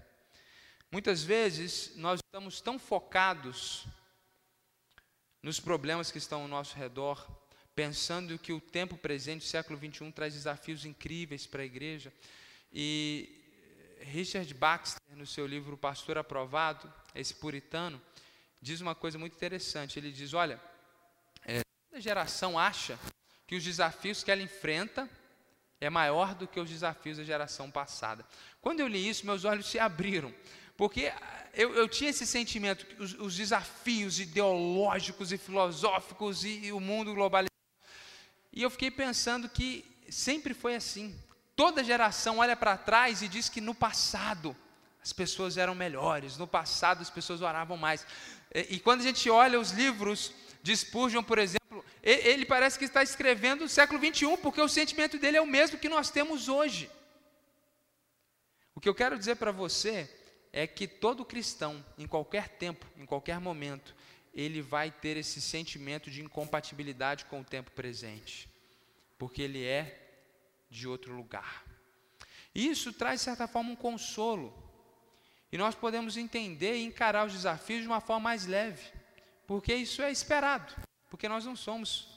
Muitas 0.90 1.24
vezes 1.24 1.94
nós 1.98 2.22
estamos 2.26 2.62
tão 2.62 2.80
focados 2.80 3.86
nos 5.44 5.60
problemas 5.60 6.10
que 6.10 6.18
estão 6.18 6.44
ao 6.44 6.48
nosso 6.48 6.78
redor, 6.78 7.28
pensando 7.76 8.40
que 8.40 8.54
o 8.54 8.62
tempo 8.62 8.98
presente, 8.98 9.46
o 9.46 9.50
século 9.50 9.78
21, 9.78 10.10
traz 10.12 10.34
desafios 10.34 10.86
incríveis 10.86 11.46
para 11.46 11.62
a 11.62 11.66
igreja. 11.66 12.14
E 12.72 13.38
Richard 14.00 14.52
Baxter, 14.54 15.18
no 15.18 15.28
seu 15.28 15.46
livro 15.46 15.78
Pastor 15.78 16.18
Aprovado, 16.18 16.92
esse 17.14 17.36
puritano, 17.36 18.02
diz 18.62 18.80
uma 18.80 18.96
coisa 18.96 19.20
muito 19.20 19.36
interessante. 19.36 20.00
Ele 20.00 20.14
diz: 20.14 20.34
Olha, 20.34 20.62
é, 21.46 21.62
toda 21.90 22.02
geração 22.02 22.58
acha 22.58 22.98
que 23.46 23.56
os 23.56 23.64
desafios 23.64 24.24
que 24.24 24.32
ela 24.32 24.42
enfrenta 24.42 25.10
é 25.80 25.90
maior 25.90 26.34
do 26.34 26.48
que 26.48 26.60
os 26.60 26.70
desafios 26.70 27.18
da 27.18 27.24
geração 27.24 27.70
passada. 27.70 28.26
Quando 28.62 28.80
eu 28.80 28.88
li 28.88 29.08
isso, 29.08 29.26
meus 29.26 29.46
olhos 29.46 29.68
se 29.68 29.80
abriram, 29.80 30.34
porque 30.76 31.12
eu, 31.54 31.74
eu 31.74 31.88
tinha 31.88 32.10
esse 32.10 32.26
sentimento, 32.26 32.86
os, 33.02 33.14
os, 33.14 33.36
desafios 33.36 34.20
ideológicos 34.20 35.32
e 35.32 35.38
filosóficos 35.38 36.44
e, 36.44 36.66
e 36.66 36.72
o 36.72 36.80
mundo 36.80 37.14
globalizado. 37.14 37.52
E 38.54 38.62
eu 38.62 38.70
fiquei 38.70 38.92
pensando 38.92 39.50
que 39.50 39.86
sempre 40.10 40.54
foi 40.54 40.76
assim. 40.76 41.16
Toda 41.56 41.84
geração 41.84 42.38
olha 42.38 42.56
para 42.56 42.78
trás 42.78 43.22
e 43.22 43.28
diz 43.28 43.50
que 43.50 43.60
no 43.60 43.74
passado 43.74 44.56
as 45.02 45.14
pessoas 45.14 45.58
eram 45.58 45.74
melhores, 45.74 46.38
no 46.38 46.48
passado 46.48 47.02
as 47.02 47.10
pessoas 47.10 47.42
oravam 47.42 47.78
mais. 47.78 48.06
E, 48.54 48.76
e 48.76 48.80
quando 48.80 49.02
a 49.02 49.04
gente 49.04 49.30
olha 49.30 49.60
os 49.60 49.72
livros 49.72 50.32
de 50.62 50.76
Spurgeon, 50.76 51.24
por 51.24 51.40
exemplo, 51.40 51.67
ele, 52.10 52.46
parece 52.46 52.80
que 52.80 52.86
está 52.86 53.04
escrevendo 53.04 53.66
o 53.66 53.70
século 53.70 54.00
21, 54.00 54.38
porque 54.38 54.62
o 54.62 54.70
sentimento 54.70 55.18
dele 55.20 55.36
é 55.36 55.42
o 55.42 55.46
mesmo 55.46 55.78
que 55.78 55.90
nós 55.90 56.10
temos 56.10 56.48
hoje. 56.48 56.90
O 58.74 58.80
que 58.80 58.88
eu 58.88 58.96
quero 58.96 59.20
dizer 59.20 59.36
para 59.36 59.52
você 59.52 60.10
é 60.54 60.66
que 60.66 60.88
todo 60.88 61.26
cristão, 61.26 61.84
em 61.98 62.08
qualquer 62.08 62.48
tempo, 62.48 62.86
em 62.96 63.06
qualquer 63.06 63.42
momento, 63.42 63.94
ele 64.34 64.62
vai 64.62 64.90
ter 64.90 65.18
esse 65.18 65.42
sentimento 65.42 66.10
de 66.10 66.22
incompatibilidade 66.22 67.26
com 67.26 67.42
o 67.42 67.44
tempo 67.44 67.72
presente, 67.72 68.48
porque 69.18 69.42
ele 69.42 69.66
é 69.66 70.24
de 70.70 70.88
outro 70.88 71.14
lugar. 71.14 71.66
Isso 72.56 72.94
traz, 72.94 73.20
de 73.20 73.26
certa 73.26 73.50
forma, 73.50 73.72
um 73.72 73.76
consolo, 73.76 74.56
e 75.52 75.58
nós 75.58 75.76
podemos 75.76 76.16
entender 76.16 76.78
e 76.78 76.86
encarar 76.86 77.28
os 77.28 77.34
desafios 77.34 77.82
de 77.82 77.88
uma 77.88 78.00
forma 78.00 78.22
mais 78.22 78.46
leve, 78.46 78.94
porque 79.46 79.74
isso 79.76 80.02
é 80.02 80.10
esperado, 80.10 80.74
porque 81.10 81.28
nós 81.28 81.46
não 81.46 81.56
somos 81.56 82.08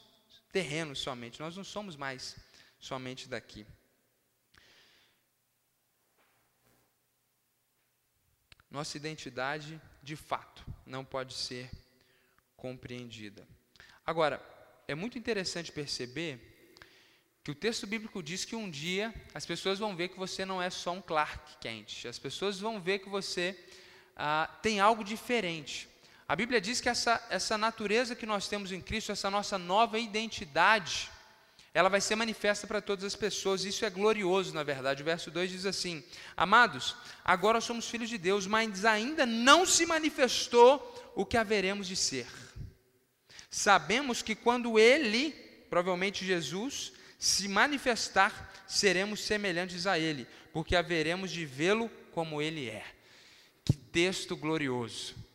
terrenos 0.53 0.99
somente, 0.99 1.41
nós 1.41 1.57
não 1.57 1.65
somos 1.65 1.97
mais 1.97 2.37
somente 2.79 3.29
daqui. 3.29 3.67
Nossa 8.71 8.97
identidade, 8.97 9.81
de 10.03 10.15
fato, 10.15 10.65
não 10.87 11.05
pode 11.05 11.35
ser 11.35 11.69
compreendida. 12.57 13.47
Agora, 14.07 14.41
é 14.87 14.95
muito 14.95 15.19
interessante 15.19 15.73
perceber 15.73 16.75
que 17.43 17.51
o 17.51 17.55
texto 17.55 17.87
bíblico 17.87 18.23
diz 18.23 18.45
que 18.45 18.55
um 18.55 18.71
dia 18.71 19.13
as 19.35 19.45
pessoas 19.45 19.79
vão 19.79 19.97
ver 19.97 20.09
que 20.09 20.19
você 20.19 20.45
não 20.45 20.63
é 20.63 20.71
só 20.71 20.93
um 20.93 21.03
Clark 21.03 21.59
Kent, 21.59 22.07
as 22.07 22.19
pessoas 22.19 22.61
vão 22.61 22.81
ver 22.81 23.01
que 23.01 23.09
você 23.09 23.59
ah, 24.15 24.47
tem 24.63 24.79
algo 24.79 25.03
diferente. 25.03 25.89
A 26.31 26.37
Bíblia 26.37 26.61
diz 26.61 26.81
que 26.81 26.89
essa, 26.89 27.21
essa 27.29 27.59
natureza 27.59 28.15
que 28.15 28.25
nós 28.25 28.47
temos 28.47 28.71
em 28.71 28.81
Cristo, 28.81 29.11
essa 29.11 29.29
nossa 29.29 29.59
nova 29.59 29.99
identidade, 29.99 31.11
ela 31.75 31.89
vai 31.89 32.01
ser 32.01 32.15
manifesta 32.15 32.69
para 32.69 32.81
todas 32.81 33.05
as 33.05 33.17
pessoas. 33.17 33.65
Isso 33.65 33.85
é 33.85 33.91
glorioso, 33.91 34.55
na 34.55 34.63
verdade. 34.63 35.03
O 35.03 35.05
verso 35.05 35.29
2 35.29 35.51
diz 35.51 35.67
assim: 35.67 36.05
Amados, 36.37 36.95
agora 37.25 37.61
somos 37.61 37.91
filhos 37.91 38.09
de 38.09 38.17
Deus, 38.17 38.47
mas 38.47 38.85
ainda 38.85 39.27
não 39.27 39.67
se 39.67 39.85
manifestou 39.85 41.13
o 41.17 41.27
que 41.27 41.37
haveremos 41.37 41.89
de 41.89 41.97
ser. 41.97 42.29
Sabemos 43.51 44.23
que 44.23 44.37
quando 44.37 44.79
Ele, 44.79 45.33
provavelmente 45.69 46.25
Jesus, 46.25 46.93
se 47.19 47.49
manifestar, 47.49 48.53
seremos 48.69 49.19
semelhantes 49.25 49.85
a 49.85 49.99
Ele, 49.99 50.29
porque 50.53 50.77
haveremos 50.77 51.33
de 51.33 51.45
vê-lo 51.45 51.91
como 52.13 52.41
Ele 52.41 52.71
é. 52.71 52.85
Que 53.65 53.75
texto 53.75 54.37
glorioso! 54.37 55.29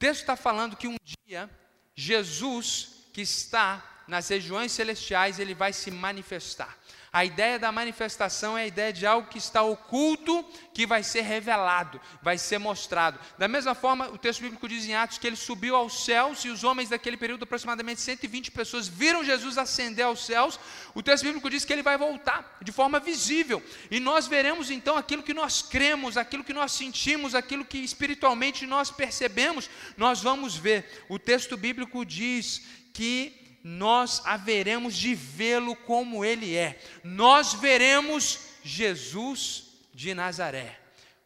Texto 0.00 0.22
está 0.22 0.34
falando 0.34 0.78
que 0.78 0.88
um 0.88 0.96
dia 1.26 1.48
Jesus, 1.94 3.10
que 3.12 3.20
está 3.20 4.02
nas 4.08 4.30
regiões 4.30 4.72
celestiais, 4.72 5.38
ele 5.38 5.54
vai 5.54 5.74
se 5.74 5.90
manifestar. 5.90 6.74
A 7.12 7.24
ideia 7.24 7.58
da 7.58 7.72
manifestação 7.72 8.56
é 8.56 8.62
a 8.62 8.66
ideia 8.66 8.92
de 8.92 9.04
algo 9.04 9.28
que 9.28 9.38
está 9.38 9.62
oculto, 9.62 10.44
que 10.72 10.86
vai 10.86 11.02
ser 11.02 11.22
revelado, 11.22 12.00
vai 12.22 12.38
ser 12.38 12.58
mostrado. 12.58 13.18
Da 13.36 13.48
mesma 13.48 13.74
forma, 13.74 14.08
o 14.10 14.16
texto 14.16 14.42
bíblico 14.42 14.68
diz 14.68 14.86
em 14.86 14.94
Atos 14.94 15.18
que 15.18 15.26
ele 15.26 15.34
subiu 15.34 15.74
aos 15.74 16.04
céus 16.04 16.44
e 16.44 16.48
os 16.48 16.62
homens 16.62 16.88
daquele 16.88 17.16
período, 17.16 17.42
aproximadamente 17.42 18.00
120 18.00 18.52
pessoas, 18.52 18.86
viram 18.86 19.24
Jesus 19.24 19.58
ascender 19.58 20.04
aos 20.04 20.24
céus. 20.24 20.58
O 20.94 21.02
texto 21.02 21.24
bíblico 21.24 21.50
diz 21.50 21.64
que 21.64 21.72
ele 21.72 21.82
vai 21.82 21.98
voltar 21.98 22.58
de 22.62 22.70
forma 22.70 23.00
visível. 23.00 23.60
E 23.90 23.98
nós 23.98 24.28
veremos 24.28 24.70
então 24.70 24.96
aquilo 24.96 25.24
que 25.24 25.34
nós 25.34 25.62
cremos, 25.62 26.16
aquilo 26.16 26.44
que 26.44 26.52
nós 26.52 26.70
sentimos, 26.70 27.34
aquilo 27.34 27.64
que 27.64 27.78
espiritualmente 27.78 28.66
nós 28.66 28.88
percebemos, 28.88 29.68
nós 29.96 30.22
vamos 30.22 30.56
ver. 30.56 31.04
O 31.08 31.18
texto 31.18 31.56
bíblico 31.56 32.04
diz 32.04 32.62
que 32.92 33.39
nós 33.62 34.22
haveremos 34.24 34.96
de 34.96 35.14
vê-lo 35.14 35.76
como 35.76 36.24
ele 36.24 36.56
é. 36.56 36.78
Nós 37.04 37.54
veremos 37.54 38.40
Jesus 38.62 39.66
de 39.92 40.14
Nazaré, 40.14 40.78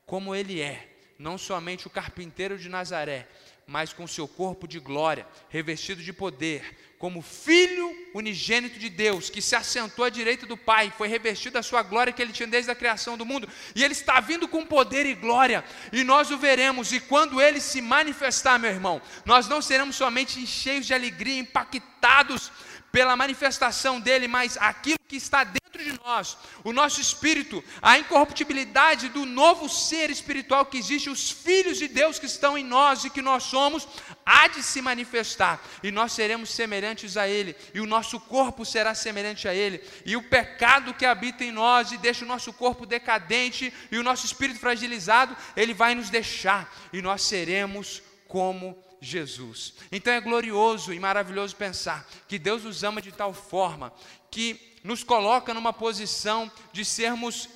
como 0.07 0.35
ele 0.35 0.61
é, 0.61 0.97
não 1.19 1.39
somente 1.39 1.87
o 1.87 1.91
carpinteiro 1.91 2.59
de 2.59 2.69
Nazaré, 2.69 3.29
mas 3.67 3.93
com 3.93 4.07
seu 4.07 4.27
corpo 4.29 4.67
de 4.67 4.79
glória, 4.79 5.27
revestido 5.49 6.03
de 6.03 6.13
poder, 6.13 6.94
como 7.05 7.21
Filho 7.21 7.95
unigênito 8.15 8.79
de 8.79 8.89
Deus, 8.89 9.29
que 9.29 9.43
se 9.43 9.55
assentou 9.55 10.07
à 10.07 10.09
direita 10.09 10.47
do 10.47 10.57
Pai, 10.57 10.91
foi 10.97 11.07
revestido 11.07 11.53
da 11.53 11.63
sua 11.63 11.83
glória 11.83 12.11
que 12.11 12.23
ele 12.23 12.33
tinha 12.33 12.47
desde 12.47 12.71
a 12.71 12.75
criação 12.75 13.19
do 13.19 13.27
mundo, 13.27 13.47
e 13.75 13.85
ele 13.85 13.93
está 13.93 14.21
vindo 14.21 14.49
com 14.49 14.65
poder 14.65 15.05
e 15.05 15.13
glória, 15.13 15.63
e 15.93 16.03
nós 16.03 16.31
o 16.31 16.39
veremos, 16.39 16.93
e 16.93 17.01
quando 17.01 17.43
ele 17.43 17.61
se 17.61 17.83
manifestar, 17.83 18.59
meu 18.59 18.71
irmão, 18.71 19.03
nós 19.27 19.47
não 19.47 19.61
seremos 19.61 19.97
somente 19.97 20.47
cheios 20.47 20.87
de 20.87 20.95
alegria, 20.95 21.41
impactados 21.41 22.51
pela 22.91 23.17
manifestação 23.17 24.01
dele, 24.01 24.27
mas 24.27 24.57
aquilo 24.57 25.01
que 25.07 25.17
está 25.17 25.43
dentro 25.43 25.83
de 25.83 25.99
nós, 26.05 26.39
o 26.63 26.73
nosso 26.73 27.01
espírito, 27.01 27.63
a 27.83 27.99
incorruptibilidade 27.99 29.09
do 29.09 29.27
novo 29.27 29.69
ser 29.69 30.11
espiritual 30.11 30.65
que 30.65 30.79
existe, 30.79 31.11
os 31.11 31.31
filhos 31.31 31.77
de 31.77 31.89
Deus 31.89 32.19
que 32.21 32.27
estão 32.27 32.57
em 32.57 32.63
nós 32.63 33.05
e 33.05 33.11
que 33.11 33.21
nós 33.21 33.43
somos, 33.43 33.89
há 34.25 34.49
de 34.49 34.63
se 34.63 34.81
manifestar, 34.81 35.63
e 35.83 35.91
nós 35.91 36.13
seremos 36.13 36.51
semelhantes 36.51 37.17
a 37.17 37.29
ele, 37.29 37.57
e 37.73 37.81
o 37.81 37.87
nosso 37.87 38.19
corpo 38.21 38.65
será 38.65 38.95
semelhante 38.95 39.47
a 39.49 39.55
ele, 39.55 39.83
e 40.05 40.17
o 40.17 40.23
pecado 40.23 40.95
que 40.95 41.07
habita 41.07 41.45
em 41.45 41.53
nós 41.53 41.93
e 41.93 41.99
deixa 41.99 42.25
o 42.25 42.29
nosso 42.29 42.53
corpo 42.53 42.87
decadente 42.87 43.73
e 43.91 43.99
o 43.99 44.03
nosso 44.03 44.27
espírito 44.27 44.61
fragilizado, 44.61 45.37
ele 45.57 45.75
vai 45.75 45.95
nos 45.95 46.11
deixar, 46.11 46.73
e 46.93 47.03
nós 47.03 47.23
seremos 47.23 48.03
como 48.29 48.77
Jesus. 49.01 49.75
Então 49.93 50.13
é 50.13 50.21
glorioso 50.21 50.93
e 50.93 50.99
maravilhoso 50.99 51.55
pensar 51.55 52.09
que 52.27 52.39
Deus 52.39 52.65
nos 52.65 52.83
ama 52.83 53.03
de 53.03 53.13
tal 53.13 53.33
forma 53.33 53.93
que 54.31 54.75
nos 54.83 55.05
coloca 55.05 55.55
numa 55.55 55.73
posição 55.73 56.51
de 56.73 56.85
sermos 56.85 57.49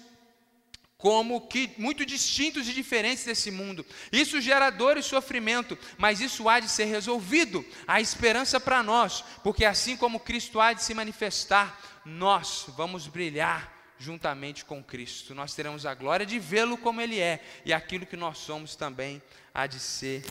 como 0.99 1.47
que 1.47 1.73
muito 1.79 2.05
distintos 2.05 2.69
e 2.69 2.75
diferentes 2.75 3.25
desse 3.25 3.53
mundo. 3.53 3.87
Isso 4.11 4.41
gera 4.41 4.69
dor 4.69 4.97
e 4.97 5.03
sofrimento, 5.03 5.79
mas 5.97 6.21
isso 6.21 6.49
há 6.49 6.59
de 6.59 6.69
ser 6.69 6.87
resolvido. 6.87 7.65
Há 7.87 8.01
esperança 8.01 8.59
para 8.59 8.83
nós, 8.83 9.23
porque 9.45 9.65
assim 9.65 9.97
como 9.97 10.19
Cristo 10.19 10.61
há 10.61 10.73
de 10.73 10.83
se 10.83 10.93
manifestar, 10.95 11.81
nós 12.05 12.65
vamos 12.77 13.07
brilhar 13.07 13.73
juntamente 13.97 14.65
com 14.65 14.83
Cristo. 14.83 15.37
Nós 15.37 15.55
teremos 15.55 15.87
a 15.87 15.95
glória 15.95 16.27
de 16.27 16.39
vê-lo 16.41 16.77
como 16.77 17.01
ele 17.01 17.21
é, 17.21 17.45
e 17.65 17.73
aquilo 17.73 18.05
que 18.05 18.17
nós 18.17 18.39
somos 18.39 18.75
também 18.75 19.23
há 19.55 19.69
de 19.69 19.79
ser 19.79 20.25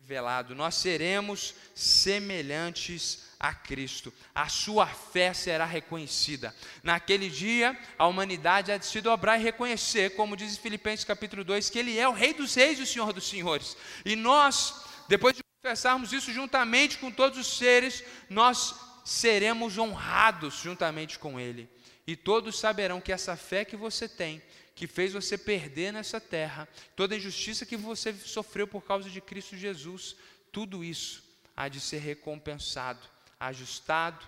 revelado, 0.00 0.54
nós 0.54 0.74
seremos 0.74 1.54
semelhantes 1.74 3.33
a 3.38 3.52
Cristo. 3.52 4.12
A 4.34 4.48
sua 4.48 4.86
fé 4.86 5.32
será 5.32 5.64
reconhecida. 5.64 6.54
Naquele 6.82 7.28
dia, 7.28 7.78
a 7.98 8.06
humanidade 8.06 8.72
há 8.72 8.76
de 8.76 8.86
se 8.86 9.00
dobrar 9.00 9.38
e 9.38 9.42
reconhecer, 9.42 10.14
como 10.16 10.36
diz 10.36 10.56
Filipenses 10.56 11.04
capítulo 11.04 11.44
2, 11.44 11.70
que 11.70 11.78
Ele 11.78 11.98
é 11.98 12.08
o 12.08 12.12
Rei 12.12 12.34
dos 12.34 12.54
Reis 12.54 12.78
e 12.78 12.82
o 12.82 12.86
Senhor 12.86 13.12
dos 13.12 13.28
Senhores. 13.28 13.76
E 14.04 14.16
nós, 14.16 14.84
depois 15.08 15.36
de 15.36 15.42
confessarmos 15.62 16.12
isso 16.12 16.32
juntamente 16.32 16.98
com 16.98 17.10
todos 17.10 17.38
os 17.38 17.58
seres, 17.58 18.04
nós 18.28 18.74
seremos 19.04 19.78
honrados 19.78 20.60
juntamente 20.62 21.18
com 21.18 21.38
Ele. 21.38 21.68
E 22.06 22.16
todos 22.16 22.58
saberão 22.58 23.00
que 23.00 23.12
essa 23.12 23.36
fé 23.36 23.64
que 23.64 23.76
você 23.76 24.08
tem, 24.08 24.42
que 24.74 24.86
fez 24.86 25.12
você 25.12 25.38
perder 25.38 25.92
nessa 25.92 26.20
terra, 26.20 26.68
toda 26.96 27.14
a 27.14 27.18
injustiça 27.18 27.64
que 27.64 27.76
você 27.76 28.12
sofreu 28.12 28.66
por 28.66 28.82
causa 28.84 29.08
de 29.08 29.20
Cristo 29.20 29.56
Jesus, 29.56 30.16
tudo 30.50 30.84
isso 30.84 31.22
há 31.56 31.68
de 31.68 31.80
ser 31.80 31.98
recompensado, 31.98 33.13
ajustado 33.48 34.26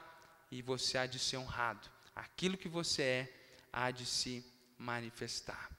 e 0.50 0.62
você 0.62 0.98
há 0.98 1.07
de 1.07 1.18
ser 1.18 1.37
honrado. 1.37 1.88
Aquilo 2.14 2.57
que 2.57 2.68
você 2.68 3.02
é 3.02 3.33
há 3.72 3.90
de 3.90 4.07
se 4.07 4.44
manifestar. 4.79 5.70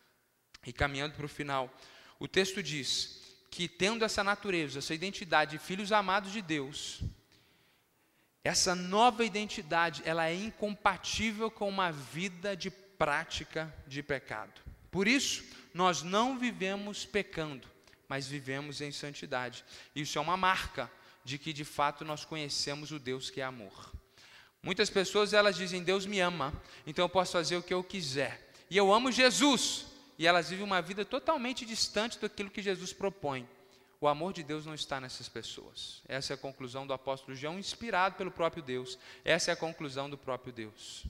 E 0.66 0.74
caminhando 0.74 1.16
para 1.16 1.26
o 1.26 1.30
final, 1.30 1.74
o 2.20 2.28
texto 2.28 2.62
diz 2.62 3.22
que, 3.50 3.68
tendo 3.68 4.04
essa 4.04 4.24
natureza, 4.24 4.80
essa 4.80 4.94
identidade 4.94 5.52
de 5.52 5.64
filhos 5.64 5.92
amados 5.92 6.32
de 6.32 6.42
Deus, 6.42 7.02
essa 8.44 8.76
nova 8.76 9.26
identidade, 9.26 10.02
ela 10.06 10.28
é 10.28 10.36
incompatível 10.36 11.50
com 11.50 11.68
uma 11.68 11.92
vida 11.92 12.56
de 12.56 12.70
prática 12.70 13.74
de 13.88 14.02
pecado. 14.02 14.62
Por 14.90 15.08
isso, 15.08 15.44
nós 15.74 16.02
não 16.02 16.40
vivemos 16.40 17.06
pecando, 17.06 17.68
mas 18.08 18.28
vivemos 18.28 18.82
em 18.82 18.92
santidade. 18.92 19.64
Isso 19.96 20.18
é 20.18 20.22
uma 20.22 20.38
marca 20.38 20.92
de 21.28 21.38
que 21.38 21.52
de 21.52 21.66
fato 21.66 22.06
nós 22.06 22.24
conhecemos 22.24 22.90
o 22.94 22.98
Deus 22.98 23.30
que 23.30 23.42
é 23.42 23.44
amor. 23.44 23.92
Muitas 24.64 24.90
pessoas 24.90 25.34
elas 25.34 25.58
dizem 25.58 25.84
Deus 25.84 26.06
me 26.06 26.22
ama, 26.22 26.54
então 26.86 27.04
eu 27.04 27.10
posso 27.10 27.34
fazer 27.34 27.58
o 27.58 27.62
que 27.62 27.74
eu 27.74 27.84
quiser. 27.84 28.50
E 28.70 28.78
eu 28.78 28.94
amo 28.94 29.12
Jesus, 29.12 29.88
e 30.18 30.26
elas 30.26 30.50
vivem 30.50 30.64
uma 30.64 30.82
vida 30.82 31.04
totalmente 31.04 31.66
distante 31.66 32.18
daquilo 32.18 32.50
que 32.50 32.62
Jesus 32.62 32.94
propõe. 32.94 33.46
O 34.00 34.08
amor 34.08 34.32
de 34.32 34.42
Deus 34.42 34.66
não 34.66 34.74
está 34.74 35.02
nessas 35.02 35.28
pessoas. 35.28 36.02
Essa 36.08 36.32
é 36.32 36.36
a 36.36 36.38
conclusão 36.38 36.88
do 36.88 36.94
apóstolo 36.94 37.36
João, 37.36 37.60
inspirado 37.60 38.16
pelo 38.16 38.32
próprio 38.32 38.64
Deus. 38.64 38.98
Essa 39.26 39.52
é 39.52 39.54
a 39.54 39.58
conclusão 39.58 40.10
do 40.10 40.18
próprio 40.18 40.54
Deus. 40.54 41.04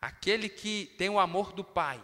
Aquele 0.00 0.48
que 0.48 0.92
tem 0.98 1.08
o 1.08 1.20
amor 1.20 1.52
do 1.52 1.62
Pai, 1.62 2.02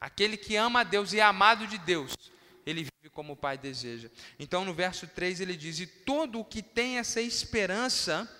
aquele 0.00 0.38
que 0.38 0.56
ama 0.56 0.80
a 0.80 0.84
Deus 0.84 1.12
e 1.12 1.20
é 1.20 1.22
amado 1.22 1.66
de 1.66 1.76
Deus, 1.76 2.14
ele 2.64 2.82
vive 2.84 3.10
como 3.12 3.32
o 3.32 3.36
Pai 3.36 3.58
deseja. 3.58 4.10
Então, 4.38 4.64
no 4.64 4.74
verso 4.74 5.06
3, 5.06 5.40
ele 5.40 5.56
diz: 5.56 5.78
E 5.80 5.86
todo 5.86 6.40
o 6.40 6.44
que 6.44 6.62
tem 6.62 6.98
essa 6.98 7.20
esperança, 7.20 8.30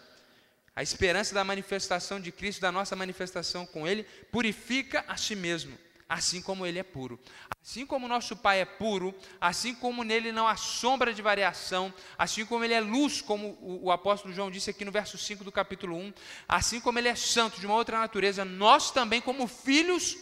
a 0.75 0.83
esperança 0.83 1.35
da 1.35 1.45
manifestação 1.45 2.21
de 2.21 2.33
Cristo, 2.33 2.61
da 2.61 2.73
nossa 2.73 2.97
manifestação 2.97 3.67
com 3.67 3.87
Ele, 3.87 4.05
purifica 4.31 5.05
a 5.07 5.17
si 5.17 5.35
mesmo 5.35 5.77
assim 6.13 6.43
como 6.43 6.67
ele 6.67 6.79
é 6.79 6.83
puro. 6.83 7.19
Assim 7.63 7.87
como 7.87 8.07
nosso 8.07 8.37
Pai 8.37 8.61
é 8.61 8.65
puro, 8.67 9.15
assim 9.41 9.75
como 9.75 10.05
nele 10.05 10.31
não 10.31 10.47
há 10.47 10.57
sombra 10.57 11.15
de 11.15 11.23
variação, 11.23 11.93
assim 12.19 12.45
como 12.45 12.65
ele 12.65 12.75
é 12.75 12.81
luz, 12.81 13.23
como 13.23 13.57
o, 13.61 13.85
o, 13.85 13.91
apóstolo 13.91 14.35
João 14.35 14.51
disse 14.51 14.69
aqui 14.69 14.85
no 14.85 14.93
verso 14.93 15.17
5 15.17 15.43
do 15.43 15.51
capítulo 15.51 15.97
1, 15.97 16.13
assim 16.47 16.81
como 16.81 16.99
ele 16.99 17.09
é 17.09 17.15
santo 17.15 17.59
de 17.59 17.67
uma 17.67 17.77
outra 17.77 17.99
natureza, 17.99 18.45
nós 18.45 18.91
também, 18.91 19.23
como 19.23 19.47
filhos, 19.47 20.17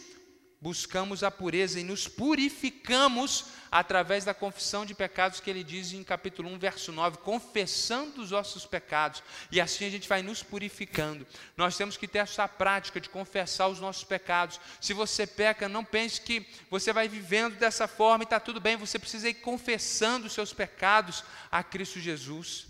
buscamos 0.61 1.23
a 1.23 1.31
pureza 1.31 1.79
e 1.79 1.83
nos 1.83 2.07
purificamos 2.07 3.45
através 3.71 4.23
da 4.23 4.33
confissão 4.33 4.85
de 4.85 4.93
pecados 4.93 5.39
que 5.39 5.49
ele 5.49 5.63
diz 5.63 5.91
em 5.91 6.03
capítulo 6.03 6.49
1, 6.49 6.59
verso 6.59 6.91
9, 6.91 7.17
confessando 7.17 8.21
os 8.21 8.29
nossos 8.29 8.65
pecados, 8.65 9.23
e 9.51 9.59
assim 9.59 9.85
a 9.85 9.89
gente 9.89 10.07
vai 10.07 10.21
nos 10.21 10.43
purificando. 10.43 11.25
Nós 11.57 11.75
temos 11.75 11.97
que 11.97 12.07
ter 12.07 12.19
essa 12.19 12.47
prática 12.47 13.01
de 13.01 13.09
confessar 13.09 13.69
os 13.69 13.79
nossos 13.79 14.03
pecados. 14.03 14.59
Se 14.79 14.93
você 14.93 15.25
peca, 15.25 15.67
não 15.67 15.83
pense 15.83 16.21
que 16.21 16.45
você 16.69 16.93
vai 16.93 17.07
vivendo 17.07 17.55
dessa 17.55 17.87
forma 17.87 18.23
e 18.23 18.25
está 18.25 18.39
tudo 18.39 18.61
bem, 18.61 18.77
você 18.77 18.99
precisa 18.99 19.29
ir 19.29 19.35
confessando 19.35 20.27
os 20.27 20.33
seus 20.33 20.53
pecados 20.53 21.23
a 21.51 21.63
Cristo 21.63 21.99
Jesus. 21.99 22.67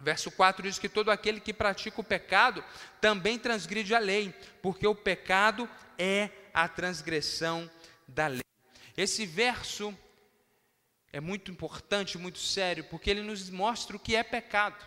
Verso 0.00 0.30
4 0.30 0.62
diz 0.62 0.78
que 0.78 0.88
todo 0.88 1.10
aquele 1.10 1.40
que 1.40 1.52
pratica 1.52 2.00
o 2.00 2.04
pecado 2.04 2.62
também 3.00 3.36
transgride 3.36 3.92
a 3.92 3.98
lei, 3.98 4.32
porque 4.62 4.86
o 4.86 4.94
pecado 4.94 5.68
é 5.98 6.30
a 6.52 6.68
transgressão 6.68 7.70
da 8.06 8.26
lei. 8.26 8.42
Esse 8.96 9.24
verso 9.26 9.96
é 11.12 11.20
muito 11.20 11.50
importante, 11.50 12.18
muito 12.18 12.38
sério, 12.38 12.84
porque 12.84 13.10
ele 13.10 13.22
nos 13.22 13.48
mostra 13.50 13.96
o 13.96 14.00
que 14.00 14.14
é 14.14 14.22
pecado. 14.22 14.84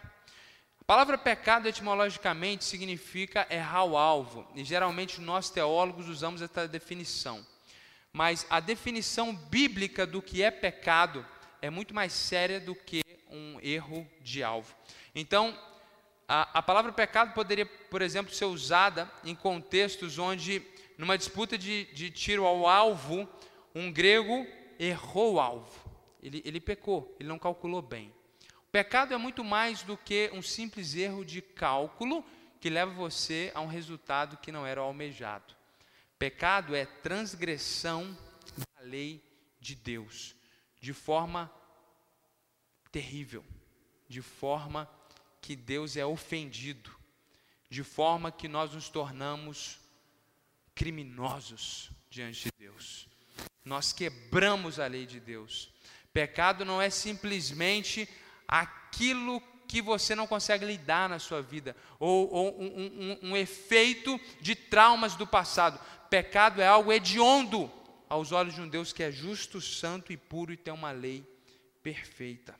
A 0.80 0.84
palavra 0.84 1.18
pecado, 1.18 1.68
etimologicamente, 1.68 2.66
significa 2.66 3.48
errar 3.50 3.86
o 3.86 3.98
alvo, 3.98 4.48
e 4.56 4.64
geralmente 4.64 5.22
nós 5.22 5.50
teólogos 5.50 6.10
usamos 6.10 6.42
essa 6.42 6.68
definição. 6.68 7.46
Mas 8.12 8.46
a 8.50 8.60
definição 8.60 9.34
bíblica 9.34 10.06
do 10.06 10.22
que 10.22 10.44
é 10.44 10.52
pecado 10.52 11.26
é 11.62 11.70
muito 11.70 11.94
mais 11.94 12.12
séria 12.12 12.60
do 12.60 12.76
que 12.76 13.02
um 13.30 13.58
erro 13.62 14.06
de 14.22 14.44
alvo. 14.44 14.76
Então, 15.16 15.58
a, 16.28 16.60
a 16.60 16.62
palavra 16.62 16.92
pecado 16.92 17.34
poderia, 17.34 17.66
por 17.66 18.02
exemplo, 18.02 18.34
ser 18.34 18.46
usada 18.46 19.10
em 19.24 19.36
contextos 19.36 20.18
onde, 20.18 20.62
numa 21.02 21.18
disputa 21.18 21.58
de, 21.58 21.86
de 21.86 22.12
tiro 22.12 22.46
ao 22.46 22.68
alvo, 22.68 23.28
um 23.74 23.92
grego 23.92 24.46
errou 24.78 25.34
o 25.34 25.40
alvo. 25.40 25.90
Ele, 26.22 26.44
ele 26.46 26.60
pecou, 26.60 27.18
ele 27.20 27.28
não 27.28 27.40
calculou 27.40 27.82
bem. 27.82 28.14
O 28.68 28.72
pecado 28.72 29.12
é 29.12 29.18
muito 29.18 29.44
mais 29.44 29.82
do 29.82 29.98
que 29.98 30.30
um 30.32 30.44
simples 30.44 30.94
erro 30.94 31.26
de 31.26 31.42
cálculo 31.42 32.24
que 32.60 32.70
leva 32.70 32.92
você 32.92 33.52
a 33.56 33.62
um 33.62 33.66
resultado 33.66 34.38
que 34.38 34.52
não 34.52 34.64
era 34.64 34.82
almejado. 34.82 35.56
Pecado 36.20 36.76
é 36.76 36.86
transgressão 36.86 38.16
da 38.56 38.84
lei 38.84 39.24
de 39.60 39.74
Deus, 39.74 40.36
de 40.80 40.94
forma 40.94 41.52
terrível, 42.92 43.44
de 44.08 44.22
forma 44.22 44.88
que 45.42 45.56
Deus 45.56 45.98
é 45.98 46.06
ofendido, 46.06 46.96
de 47.72 47.84
forma 47.84 48.32
que 48.32 48.48
nós 48.48 48.76
nos 48.76 48.88
tornamos 48.88 49.81
criminosos 50.76 51.90
diante 52.10 52.46
de 52.46 52.52
Deus. 52.58 53.08
Nós 53.64 53.94
quebramos 53.94 54.80
a 54.80 54.88
lei 54.88 55.06
de 55.06 55.20
Deus. 55.20 55.70
Pecado 56.14 56.66
não 56.66 56.82
é 56.82 56.90
simplesmente 56.90 58.08
aquilo 58.48 59.42
que 59.68 59.82
você 59.82 60.14
não 60.14 60.28
consegue 60.28 60.66
lidar 60.66 61.08
na 61.08 61.18
sua 61.18 61.42
vida, 61.42 61.76
ou, 61.98 62.30
ou 62.30 62.62
um, 62.62 62.66
um, 62.66 63.30
um, 63.30 63.38
efeito 63.38 64.20
de 64.42 64.54
traumas 64.54 65.16
do 65.16 65.26
passado. 65.26 65.80
Pecado 66.10 66.62
é 66.62 66.68
algo 66.68 66.92
hediondo 66.92 67.72
aos 68.10 68.34
olhos 68.34 68.56
de 68.56 68.60
um 68.60 68.68
Deus 68.68 68.92
que 68.92 69.02
é 69.02 69.10
justo, 69.10 69.62
santo 69.62 70.12
e 70.12 70.18
puro 70.18 70.52
e 70.52 70.58
tem 70.58 70.74
uma 70.74 70.92
lei 70.92 71.24
perfeita. 71.82 72.54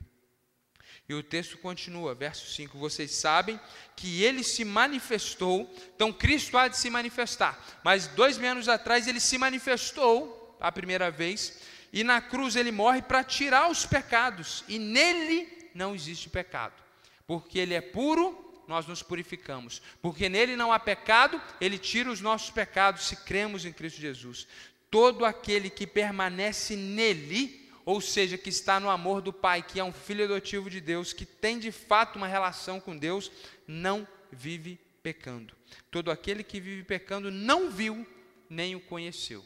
E 1.12 1.14
o 1.14 1.22
texto 1.22 1.58
continua, 1.58 2.14
verso 2.14 2.50
5: 2.54 2.78
Vocês 2.78 3.10
sabem 3.10 3.60
que 3.94 4.22
ele 4.22 4.42
se 4.42 4.64
manifestou, 4.64 5.70
então 5.94 6.10
Cristo 6.10 6.56
há 6.56 6.68
de 6.68 6.78
se 6.78 6.88
manifestar, 6.88 7.62
mas 7.84 8.06
dois 8.06 8.38
mil 8.38 8.50
anos 8.50 8.66
atrás 8.66 9.06
ele 9.06 9.20
se 9.20 9.36
manifestou 9.36 10.56
a 10.58 10.72
primeira 10.72 11.10
vez, 11.10 11.60
e 11.92 12.02
na 12.02 12.22
cruz 12.22 12.56
ele 12.56 12.72
morre 12.72 13.02
para 13.02 13.22
tirar 13.22 13.70
os 13.70 13.84
pecados, 13.84 14.64
e 14.66 14.78
nele 14.78 15.68
não 15.74 15.94
existe 15.94 16.30
pecado, 16.30 16.82
porque 17.26 17.58
ele 17.58 17.74
é 17.74 17.82
puro, 17.82 18.62
nós 18.66 18.86
nos 18.86 19.02
purificamos, 19.02 19.82
porque 20.00 20.30
nele 20.30 20.56
não 20.56 20.72
há 20.72 20.78
pecado, 20.78 21.38
ele 21.60 21.76
tira 21.76 22.10
os 22.10 22.22
nossos 22.22 22.48
pecados 22.48 23.06
se 23.06 23.16
cremos 23.16 23.66
em 23.66 23.72
Cristo 23.72 24.00
Jesus. 24.00 24.48
Todo 24.90 25.26
aquele 25.26 25.68
que 25.68 25.86
permanece 25.86 26.74
nele, 26.74 27.61
ou 27.84 28.00
seja, 28.00 28.38
que 28.38 28.48
está 28.48 28.78
no 28.78 28.88
amor 28.88 29.20
do 29.20 29.32
Pai, 29.32 29.62
que 29.62 29.80
é 29.80 29.84
um 29.84 29.92
filho 29.92 30.24
adotivo 30.24 30.70
de 30.70 30.80
Deus, 30.80 31.12
que 31.12 31.26
tem 31.26 31.58
de 31.58 31.72
fato 31.72 32.16
uma 32.16 32.28
relação 32.28 32.80
com 32.80 32.96
Deus, 32.96 33.30
não 33.66 34.06
vive 34.30 34.78
pecando. 35.02 35.54
Todo 35.90 36.10
aquele 36.10 36.44
que 36.44 36.60
vive 36.60 36.84
pecando 36.84 37.30
não 37.30 37.70
viu 37.70 38.06
nem 38.48 38.76
o 38.76 38.80
conheceu. 38.80 39.44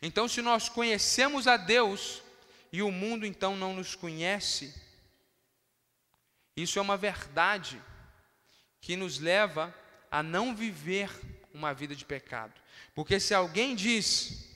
Então, 0.00 0.26
se 0.28 0.40
nós 0.40 0.68
conhecemos 0.68 1.46
a 1.46 1.56
Deus 1.56 2.22
e 2.72 2.82
o 2.82 2.90
mundo 2.90 3.26
então 3.26 3.56
não 3.56 3.74
nos 3.74 3.94
conhece, 3.94 4.74
isso 6.56 6.78
é 6.78 6.82
uma 6.82 6.96
verdade 6.96 7.80
que 8.80 8.96
nos 8.96 9.18
leva 9.18 9.74
a 10.10 10.22
não 10.22 10.54
viver 10.54 11.10
uma 11.52 11.72
vida 11.74 11.94
de 11.94 12.04
pecado. 12.04 12.52
Porque 12.94 13.18
se 13.18 13.34
alguém 13.34 13.74
diz 13.74 14.53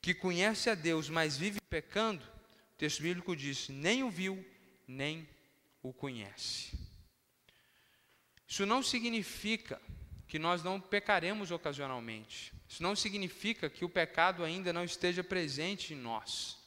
que 0.00 0.14
conhece 0.14 0.70
a 0.70 0.74
Deus, 0.74 1.08
mas 1.08 1.36
vive 1.36 1.60
pecando, 1.68 2.24
o 2.24 2.78
texto 2.78 3.02
bíblico 3.02 3.36
diz: 3.36 3.68
nem 3.68 4.02
o 4.02 4.10
viu, 4.10 4.44
nem 4.86 5.28
o 5.82 5.92
conhece. 5.92 6.78
Isso 8.48 8.66
não 8.66 8.82
significa 8.82 9.80
que 10.26 10.38
nós 10.38 10.62
não 10.62 10.80
pecaremos 10.80 11.50
ocasionalmente. 11.50 12.52
Isso 12.68 12.82
não 12.82 12.96
significa 12.96 13.68
que 13.68 13.84
o 13.84 13.88
pecado 13.88 14.44
ainda 14.44 14.72
não 14.72 14.84
esteja 14.84 15.22
presente 15.22 15.92
em 15.92 15.96
nós. 15.96 16.58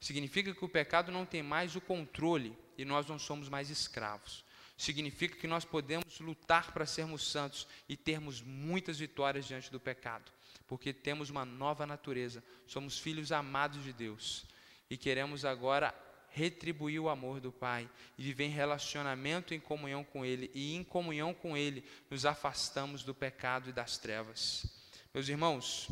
Significa 0.00 0.54
que 0.54 0.64
o 0.64 0.68
pecado 0.68 1.10
não 1.10 1.26
tem 1.26 1.42
mais 1.42 1.74
o 1.74 1.80
controle 1.80 2.56
e 2.76 2.84
nós 2.84 3.06
não 3.06 3.18
somos 3.18 3.48
mais 3.48 3.68
escravos. 3.68 4.44
Significa 4.76 5.36
que 5.36 5.46
nós 5.46 5.64
podemos 5.64 6.20
lutar 6.20 6.72
para 6.72 6.86
sermos 6.86 7.28
santos 7.28 7.66
e 7.88 7.96
termos 7.96 8.40
muitas 8.40 8.98
vitórias 8.98 9.46
diante 9.46 9.72
do 9.72 9.80
pecado 9.80 10.30
porque 10.68 10.92
temos 10.92 11.30
uma 11.30 11.46
nova 11.46 11.86
natureza, 11.86 12.44
somos 12.66 12.98
filhos 12.98 13.32
amados 13.32 13.82
de 13.82 13.92
Deus 13.92 14.44
e 14.90 14.96
queremos 14.96 15.44
agora 15.44 15.94
retribuir 16.30 17.00
o 17.00 17.08
amor 17.08 17.40
do 17.40 17.50
Pai 17.50 17.88
e 18.16 18.22
viver 18.22 18.44
em 18.44 18.50
relacionamento 18.50 19.54
em 19.54 19.60
comunhão 19.60 20.04
com 20.04 20.24
Ele, 20.24 20.50
e 20.54 20.74
em 20.74 20.84
comunhão 20.84 21.32
com 21.32 21.56
Ele 21.56 21.82
nos 22.10 22.26
afastamos 22.26 23.02
do 23.02 23.14
pecado 23.14 23.70
e 23.70 23.72
das 23.72 23.96
trevas. 23.96 24.66
Meus 25.12 25.28
irmãos, 25.28 25.88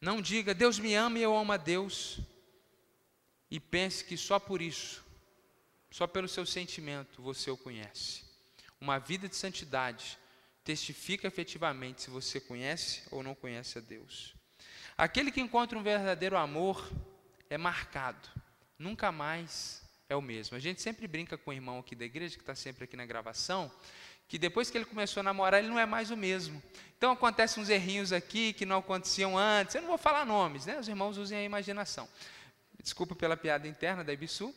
não 0.00 0.20
diga 0.20 0.54
Deus 0.54 0.78
me 0.78 0.94
ama 0.94 1.18
e 1.18 1.22
eu 1.22 1.36
amo 1.36 1.52
a 1.52 1.56
Deus, 1.56 2.20
e 3.50 3.58
pense 3.58 4.04
que 4.04 4.18
só 4.18 4.38
por 4.38 4.60
isso, 4.60 5.02
só 5.90 6.06
pelo 6.06 6.28
seu 6.28 6.44
sentimento 6.44 7.22
você 7.22 7.50
o 7.50 7.56
conhece. 7.56 8.22
Uma 8.78 8.98
vida 8.98 9.28
de 9.28 9.34
santidade 9.34 10.18
testifica 10.66 11.28
efetivamente 11.28 12.02
se 12.02 12.10
você 12.10 12.40
conhece 12.40 13.02
ou 13.12 13.22
não 13.22 13.36
conhece 13.36 13.78
a 13.78 13.80
Deus. 13.80 14.34
Aquele 14.98 15.30
que 15.30 15.40
encontra 15.40 15.78
um 15.78 15.82
verdadeiro 15.82 16.36
amor 16.36 16.90
é 17.48 17.56
marcado, 17.56 18.28
nunca 18.76 19.12
mais 19.12 19.80
é 20.08 20.16
o 20.16 20.20
mesmo. 20.20 20.56
A 20.56 20.60
gente 20.60 20.82
sempre 20.82 21.06
brinca 21.06 21.38
com 21.38 21.50
o 21.50 21.54
irmão 21.54 21.78
aqui 21.78 21.94
da 21.94 22.04
igreja, 22.04 22.34
que 22.34 22.42
está 22.42 22.56
sempre 22.56 22.82
aqui 22.82 22.96
na 22.96 23.06
gravação, 23.06 23.70
que 24.26 24.38
depois 24.38 24.68
que 24.68 24.76
ele 24.76 24.84
começou 24.84 25.20
a 25.20 25.22
namorar, 25.22 25.60
ele 25.60 25.68
não 25.68 25.78
é 25.78 25.86
mais 25.86 26.10
o 26.10 26.16
mesmo. 26.16 26.60
Então 26.98 27.12
acontecem 27.12 27.62
uns 27.62 27.68
errinhos 27.68 28.12
aqui 28.12 28.52
que 28.52 28.66
não 28.66 28.78
aconteciam 28.78 29.38
antes. 29.38 29.76
Eu 29.76 29.82
não 29.82 29.88
vou 29.88 29.98
falar 29.98 30.26
nomes, 30.26 30.66
né? 30.66 30.80
Os 30.80 30.88
irmãos 30.88 31.16
usem 31.16 31.38
a 31.38 31.44
imaginação. 31.44 32.08
Desculpa 32.82 33.14
pela 33.14 33.36
piada 33.36 33.68
interna 33.68 34.02
da 34.02 34.12
Ibisu, 34.12 34.52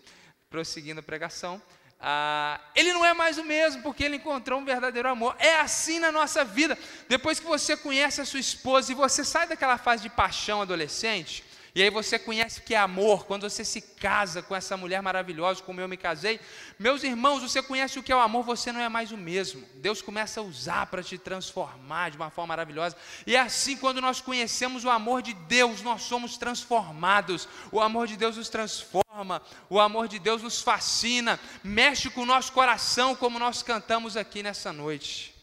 prosseguindo 0.50 1.02
a 1.02 1.04
pregação. 1.04 1.62
Ah, 2.02 2.62
ele 2.74 2.94
não 2.94 3.06
é 3.06 3.14
mais 3.14 3.38
o 3.38 3.44
mesmo, 3.44 3.82
porque 3.82 4.04
ele 4.04 4.16
encontrou 4.16 4.60
um 4.60 4.66
verdadeiro 4.66 5.10
amor. 5.10 5.36
É 5.38 5.56
assim 5.58 6.00
na 6.00 6.12
nossa 6.12 6.46
vida. 6.46 6.78
Depois 7.10 7.40
que 7.40 7.46
você 7.46 7.76
conhece 7.76 8.22
a 8.22 8.26
sua 8.26 8.40
esposa 8.40 8.92
e 8.92 8.96
você 8.96 9.24
sai 9.24 9.48
daquela 9.48 9.78
fase 9.78 10.04
de 10.04 10.10
paixão 10.10 10.62
adolescente, 10.62 11.44
e 11.76 11.84
aí 11.84 11.90
você 11.90 12.18
conhece 12.18 12.60
o 12.60 12.64
que 12.64 12.74
é 12.74 12.78
amor, 12.78 13.26
quando 13.26 13.48
você 13.48 13.64
se 13.64 13.80
casa 13.80 14.42
com 14.42 14.56
essa 14.56 14.76
mulher 14.76 15.02
maravilhosa, 15.02 15.62
como 15.62 15.80
eu 15.80 15.88
me 15.88 15.98
casei. 15.98 16.40
Meus 16.80 17.04
irmãos, 17.04 17.42
você 17.42 17.62
conhece 17.62 18.00
o 18.00 18.04
que 18.04 18.12
é 18.12 18.16
o 18.16 18.20
amor, 18.20 18.44
você 18.44 18.72
não 18.72 18.82
é 18.82 18.90
mais 18.90 19.12
o 19.12 19.18
mesmo. 19.18 19.64
Deus 19.76 20.02
começa 20.02 20.40
a 20.40 20.44
usar 20.44 20.88
para 20.88 21.04
te 21.04 21.18
transformar 21.18 22.10
de 22.10 22.18
uma 22.18 22.32
forma 22.32 22.48
maravilhosa. 22.48 22.98
E 23.26 23.36
é 23.36 23.40
assim, 23.40 23.78
quando 23.78 24.02
nós 24.02 24.20
conhecemos 24.20 24.84
o 24.84 24.90
amor 24.90 25.22
de 25.22 25.34
Deus, 25.34 25.82
nós 25.82 26.02
somos 26.02 26.38
transformados. 26.38 27.48
O 27.72 27.80
amor 27.80 28.08
de 28.08 28.18
Deus 28.18 28.36
nos 28.36 28.50
transforma, 28.50 29.42
o 29.70 29.80
amor 29.80 30.08
de 30.08 30.18
Deus 30.18 30.42
nos 30.42 30.62
fascina, 30.62 31.40
mexe 31.64 32.10
com 32.10 32.22
o 32.22 32.26
nosso 32.26 32.52
coração, 32.52 33.16
como 33.16 33.38
nós 33.38 33.62
cantamos 33.62 34.18
aqui 34.18 34.42
nessa 34.42 34.74
noite. 34.74 35.36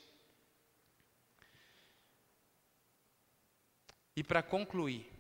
E 4.17 4.25
para 4.25 4.43
concluir, 4.43 5.16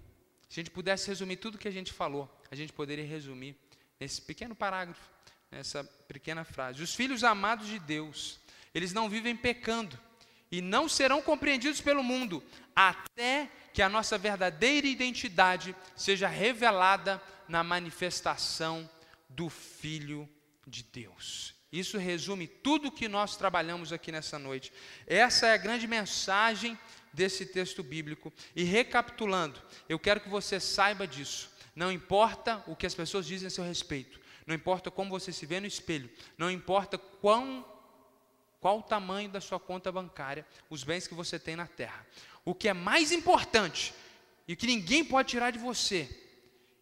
a 0.60 0.62
gente 0.62 0.70
pudesse 0.70 1.08
resumir 1.08 1.36
tudo 1.36 1.58
que 1.58 1.68
a 1.68 1.72
gente 1.72 1.92
falou, 1.92 2.30
a 2.50 2.54
gente 2.54 2.72
poderia 2.72 3.04
resumir 3.04 3.56
nesse 4.00 4.20
pequeno 4.22 4.54
parágrafo, 4.54 5.02
nessa 5.50 5.84
pequena 6.08 6.44
frase. 6.44 6.82
Os 6.82 6.94
filhos 6.94 7.24
amados 7.24 7.66
de 7.66 7.78
Deus, 7.78 8.38
eles 8.74 8.92
não 8.92 9.08
vivem 9.08 9.36
pecando 9.36 9.98
e 10.50 10.60
não 10.60 10.88
serão 10.88 11.20
compreendidos 11.20 11.80
pelo 11.80 12.02
mundo 12.02 12.42
até 12.74 13.50
que 13.72 13.82
a 13.82 13.88
nossa 13.88 14.16
verdadeira 14.16 14.86
identidade 14.86 15.74
seja 15.94 16.28
revelada 16.28 17.22
na 17.48 17.62
manifestação 17.62 18.88
do 19.28 19.50
Filho 19.50 20.28
de 20.66 20.82
Deus. 20.82 21.54
Isso 21.70 21.98
resume 21.98 22.46
tudo 22.46 22.90
que 22.90 23.08
nós 23.08 23.36
trabalhamos 23.36 23.92
aqui 23.92 24.10
nessa 24.10 24.38
noite. 24.38 24.72
Essa 25.06 25.48
é 25.48 25.52
a 25.52 25.58
grande 25.58 25.86
mensagem 25.86 26.78
desse 27.16 27.46
texto 27.46 27.82
bíblico. 27.82 28.32
E 28.54 28.62
recapitulando, 28.62 29.60
eu 29.88 29.98
quero 29.98 30.20
que 30.20 30.28
você 30.28 30.60
saiba 30.60 31.06
disso. 31.06 31.50
Não 31.74 31.90
importa 31.90 32.62
o 32.66 32.76
que 32.76 32.86
as 32.86 32.94
pessoas 32.94 33.26
dizem 33.26 33.48
a 33.48 33.50
seu 33.50 33.64
respeito, 33.64 34.20
não 34.46 34.54
importa 34.54 34.90
como 34.90 35.10
você 35.10 35.32
se 35.32 35.44
vê 35.44 35.58
no 35.58 35.66
espelho, 35.66 36.08
não 36.38 36.50
importa 36.50 36.96
quão, 36.96 37.66
qual 38.60 38.78
o 38.78 38.82
tamanho 38.82 39.28
da 39.28 39.40
sua 39.40 39.58
conta 39.58 39.90
bancária, 39.90 40.46
os 40.70 40.84
bens 40.84 41.06
que 41.06 41.14
você 41.14 41.38
tem 41.38 41.56
na 41.56 41.66
terra. 41.66 42.06
O 42.44 42.54
que 42.54 42.68
é 42.68 42.72
mais 42.72 43.12
importante 43.12 43.92
e 44.46 44.54
que 44.54 44.66
ninguém 44.66 45.04
pode 45.04 45.30
tirar 45.30 45.50
de 45.50 45.58
você, 45.58 46.08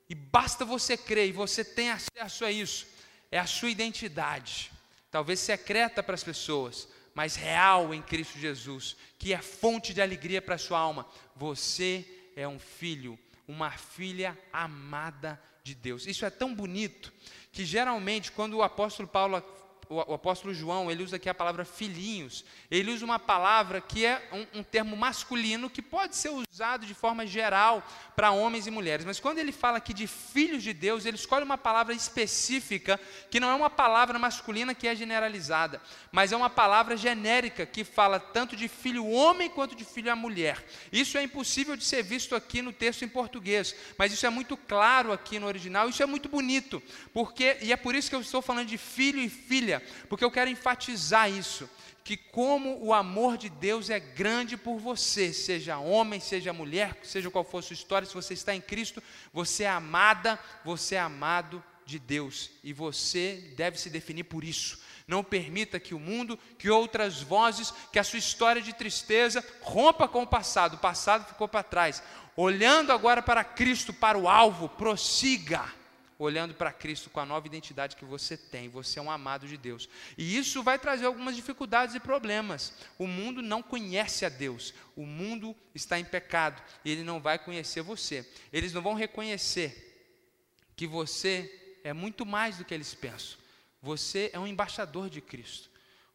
e 0.08 0.14
basta 0.14 0.64
você 0.64 0.96
crer 0.96 1.28
e 1.28 1.32
você 1.32 1.64
tem 1.64 1.90
acesso 1.90 2.44
a 2.44 2.52
isso, 2.52 2.86
é 3.30 3.38
a 3.38 3.46
sua 3.46 3.70
identidade. 3.70 4.70
Talvez 5.10 5.40
secreta 5.40 6.02
para 6.02 6.14
as 6.14 6.22
pessoas, 6.22 6.86
mas 7.14 7.36
real 7.36 7.94
em 7.94 8.02
Cristo 8.02 8.38
Jesus, 8.38 8.96
que 9.18 9.32
é 9.32 9.40
fonte 9.40 9.94
de 9.94 10.02
alegria 10.02 10.42
para 10.42 10.56
a 10.56 10.58
sua 10.58 10.78
alma. 10.78 11.06
Você 11.36 12.04
é 12.34 12.46
um 12.46 12.58
filho, 12.58 13.18
uma 13.46 13.70
filha 13.70 14.36
amada 14.52 15.40
de 15.62 15.74
Deus. 15.74 16.06
Isso 16.06 16.26
é 16.26 16.30
tão 16.30 16.54
bonito 16.54 17.12
que 17.52 17.64
geralmente 17.64 18.32
quando 18.32 18.54
o 18.54 18.62
apóstolo 18.62 19.08
Paulo 19.08 19.42
o, 19.88 20.14
apóstolo 20.14 20.54
João, 20.54 20.90
ele 20.90 21.02
usa 21.02 21.16
aqui 21.16 21.28
a 21.28 21.34
palavra 21.34 21.64
filhinhos. 21.64 22.44
Ele 22.70 22.90
usa 22.90 23.04
uma 23.04 23.18
palavra 23.18 23.80
que 23.80 24.04
é 24.04 24.22
um, 24.32 24.60
um 24.60 24.62
termo 24.62 24.96
masculino 24.96 25.68
que 25.68 25.82
pode 25.82 26.16
ser 26.16 26.30
usado 26.30 26.86
de 26.86 26.94
forma 26.94 27.26
geral 27.26 27.86
para 28.16 28.30
homens 28.30 28.66
e 28.66 28.70
mulheres. 28.70 29.04
Mas 29.04 29.20
quando 29.20 29.38
ele 29.38 29.52
fala 29.52 29.78
aqui 29.78 29.92
de 29.92 30.06
filhos 30.06 30.62
de 30.62 30.72
Deus, 30.72 31.04
ele 31.04 31.16
escolhe 31.16 31.44
uma 31.44 31.58
palavra 31.58 31.92
específica, 31.94 32.98
que 33.30 33.40
não 33.40 33.48
é 33.48 33.54
uma 33.54 33.70
palavra 33.70 34.18
masculina 34.18 34.74
que 34.74 34.88
é 34.88 34.94
generalizada, 34.94 35.80
mas 36.10 36.32
é 36.32 36.36
uma 36.36 36.50
palavra 36.50 36.96
genérica 36.96 37.66
que 37.66 37.84
fala 37.84 38.18
tanto 38.18 38.56
de 38.56 38.68
filho 38.68 39.06
homem 39.06 39.50
quanto 39.50 39.74
de 39.74 39.84
filho 39.84 40.10
a 40.10 40.16
mulher. 40.16 40.64
Isso 40.92 41.18
é 41.18 41.22
impossível 41.22 41.76
de 41.76 41.84
ser 41.84 42.02
visto 42.02 42.34
aqui 42.34 42.62
no 42.62 42.72
texto 42.72 43.04
em 43.04 43.08
português, 43.08 43.74
mas 43.98 44.12
isso 44.12 44.26
é 44.26 44.30
muito 44.30 44.56
claro 44.56 45.12
aqui 45.12 45.38
no 45.38 45.46
original, 45.46 45.88
isso 45.88 46.02
é 46.02 46.06
muito 46.06 46.28
bonito, 46.28 46.82
porque 47.12 47.58
e 47.60 47.72
é 47.72 47.76
por 47.76 47.94
isso 47.94 48.08
que 48.08 48.16
eu 48.16 48.20
estou 48.20 48.40
falando 48.40 48.68
de 48.68 48.78
filho 48.78 49.20
e 49.20 49.28
filha 49.28 49.73
porque 50.08 50.24
eu 50.24 50.30
quero 50.30 50.50
enfatizar 50.50 51.30
isso, 51.30 51.68
que 52.04 52.16
como 52.16 52.84
o 52.84 52.92
amor 52.92 53.38
de 53.38 53.48
Deus 53.48 53.88
é 53.88 53.98
grande 53.98 54.56
por 54.56 54.78
você, 54.78 55.32
seja 55.32 55.78
homem, 55.78 56.20
seja 56.20 56.52
mulher, 56.52 56.98
seja 57.02 57.30
qual 57.30 57.42
for 57.44 57.58
a 57.58 57.62
sua 57.62 57.74
história, 57.74 58.06
se 58.06 58.14
você 58.14 58.34
está 58.34 58.54
em 58.54 58.60
Cristo, 58.60 59.02
você 59.32 59.64
é 59.64 59.70
amada, 59.70 60.38
você 60.64 60.96
é 60.96 61.00
amado 61.00 61.64
de 61.86 61.98
Deus, 61.98 62.50
e 62.62 62.72
você 62.72 63.52
deve 63.56 63.78
se 63.78 63.88
definir 63.88 64.24
por 64.24 64.44
isso. 64.44 64.78
Não 65.06 65.22
permita 65.22 65.80
que 65.80 65.94
o 65.94 65.98
mundo, 65.98 66.38
que 66.58 66.70
outras 66.70 67.20
vozes, 67.20 67.72
que 67.92 67.98
a 67.98 68.04
sua 68.04 68.18
história 68.18 68.62
de 68.62 68.72
tristeza 68.72 69.44
rompa 69.60 70.08
com 70.08 70.22
o 70.22 70.26
passado. 70.26 70.74
O 70.74 70.78
passado 70.78 71.26
ficou 71.26 71.46
para 71.46 71.62
trás. 71.62 72.02
Olhando 72.34 72.90
agora 72.90 73.22
para 73.22 73.44
Cristo, 73.44 73.92
para 73.92 74.16
o 74.16 74.26
alvo, 74.26 74.66
prossiga 74.66 75.70
olhando 76.18 76.54
para 76.54 76.72
Cristo 76.72 77.10
com 77.10 77.20
a 77.20 77.26
nova 77.26 77.46
identidade 77.46 77.96
que 77.96 78.04
você 78.04 78.36
tem. 78.36 78.68
Você 78.68 78.98
é 78.98 79.02
um 79.02 79.10
amado 79.10 79.46
de 79.46 79.56
Deus. 79.56 79.88
E 80.16 80.36
isso 80.36 80.62
vai 80.62 80.78
trazer 80.78 81.06
algumas 81.06 81.34
dificuldades 81.34 81.94
e 81.94 82.00
problemas. 82.00 82.72
O 82.98 83.06
mundo 83.06 83.42
não 83.42 83.62
conhece 83.62 84.24
a 84.24 84.28
Deus. 84.28 84.72
O 84.96 85.04
mundo 85.04 85.54
está 85.74 85.98
em 85.98 86.04
pecado 86.04 86.62
e 86.84 86.90
ele 86.90 87.02
não 87.02 87.20
vai 87.20 87.38
conhecer 87.38 87.82
você. 87.82 88.28
Eles 88.52 88.72
não 88.72 88.82
vão 88.82 88.94
reconhecer 88.94 89.90
que 90.76 90.86
você 90.86 91.80
é 91.82 91.92
muito 91.92 92.24
mais 92.24 92.58
do 92.58 92.64
que 92.64 92.74
eles 92.74 92.94
pensam. 92.94 93.38
Você 93.82 94.30
é 94.32 94.38
um 94.38 94.46
embaixador 94.46 95.10
de 95.10 95.20
Cristo. 95.20 95.68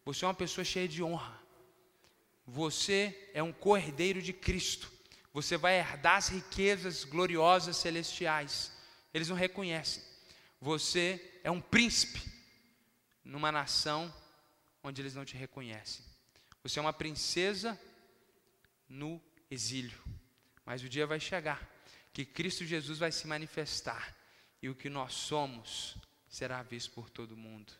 Você 0.03 0.25
é 0.25 0.27
uma 0.27 0.33
pessoa 0.33 0.65
cheia 0.65 0.87
de 0.87 1.03
honra. 1.03 1.39
Você 2.47 3.29
é 3.33 3.43
um 3.43 3.51
cordeiro 3.51 4.21
de 4.21 4.33
Cristo. 4.33 4.91
Você 5.31 5.55
vai 5.55 5.77
herdar 5.77 6.17
as 6.17 6.29
riquezas 6.29 7.03
gloriosas 7.03 7.77
celestiais. 7.77 8.71
Eles 9.13 9.29
não 9.29 9.35
reconhecem. 9.35 10.03
Você 10.61 11.39
é 11.43 11.49
um 11.49 11.61
príncipe 11.61 12.21
numa 13.23 13.51
nação 13.51 14.13
onde 14.83 15.01
eles 15.01 15.15
não 15.15 15.25
te 15.25 15.35
reconhecem. 15.35 16.05
Você 16.63 16.79
é 16.79 16.81
uma 16.81 16.93
princesa 16.93 17.79
no 18.87 19.21
exílio. 19.49 19.97
Mas 20.65 20.83
o 20.83 20.89
dia 20.89 21.07
vai 21.07 21.19
chegar 21.19 21.67
que 22.13 22.25
Cristo 22.25 22.65
Jesus 22.65 22.99
vai 22.99 23.11
se 23.11 23.27
manifestar 23.27 24.15
e 24.61 24.69
o 24.69 24.75
que 24.75 24.89
nós 24.89 25.13
somos 25.13 25.97
será 26.27 26.61
visto 26.61 26.91
por 26.91 27.09
todo 27.09 27.37
mundo. 27.37 27.73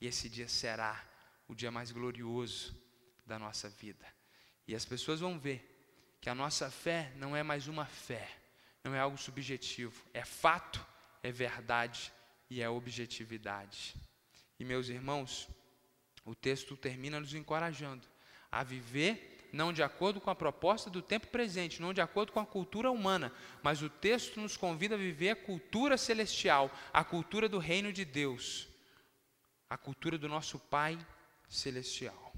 E 0.00 0.06
esse 0.06 0.28
dia 0.28 0.48
será 0.48 1.02
o 1.48 1.54
dia 1.54 1.70
mais 1.70 1.90
glorioso 1.90 2.74
da 3.24 3.38
nossa 3.38 3.68
vida. 3.68 4.06
E 4.66 4.74
as 4.74 4.84
pessoas 4.84 5.20
vão 5.20 5.38
ver 5.38 5.72
que 6.20 6.28
a 6.28 6.34
nossa 6.34 6.70
fé 6.70 7.12
não 7.16 7.36
é 7.36 7.42
mais 7.42 7.68
uma 7.68 7.86
fé, 7.86 8.28
não 8.86 8.94
é 8.94 9.00
algo 9.00 9.18
subjetivo, 9.18 10.04
é 10.14 10.24
fato, 10.24 10.84
é 11.22 11.32
verdade 11.32 12.12
e 12.48 12.62
é 12.62 12.68
objetividade. 12.68 13.94
E 14.58 14.64
meus 14.64 14.88
irmãos, 14.88 15.48
o 16.24 16.34
texto 16.34 16.76
termina 16.76 17.18
nos 17.18 17.34
encorajando 17.34 18.06
a 18.50 18.62
viver 18.62 19.48
não 19.52 19.72
de 19.72 19.82
acordo 19.82 20.20
com 20.20 20.30
a 20.30 20.34
proposta 20.34 20.90
do 20.90 21.00
tempo 21.00 21.28
presente, 21.28 21.80
não 21.80 21.94
de 21.94 22.00
acordo 22.00 22.30
com 22.30 22.40
a 22.40 22.46
cultura 22.46 22.90
humana, 22.90 23.32
mas 23.62 23.82
o 23.82 23.88
texto 23.88 24.40
nos 24.40 24.56
convida 24.56 24.94
a 24.94 24.98
viver 24.98 25.30
a 25.30 25.36
cultura 25.36 25.96
celestial, 25.96 26.70
a 26.92 27.02
cultura 27.02 27.48
do 27.48 27.58
reino 27.58 27.92
de 27.92 28.04
Deus, 28.04 28.68
a 29.68 29.76
cultura 29.76 30.18
do 30.18 30.28
nosso 30.28 30.58
Pai 30.58 30.98
celestial. 31.48 32.32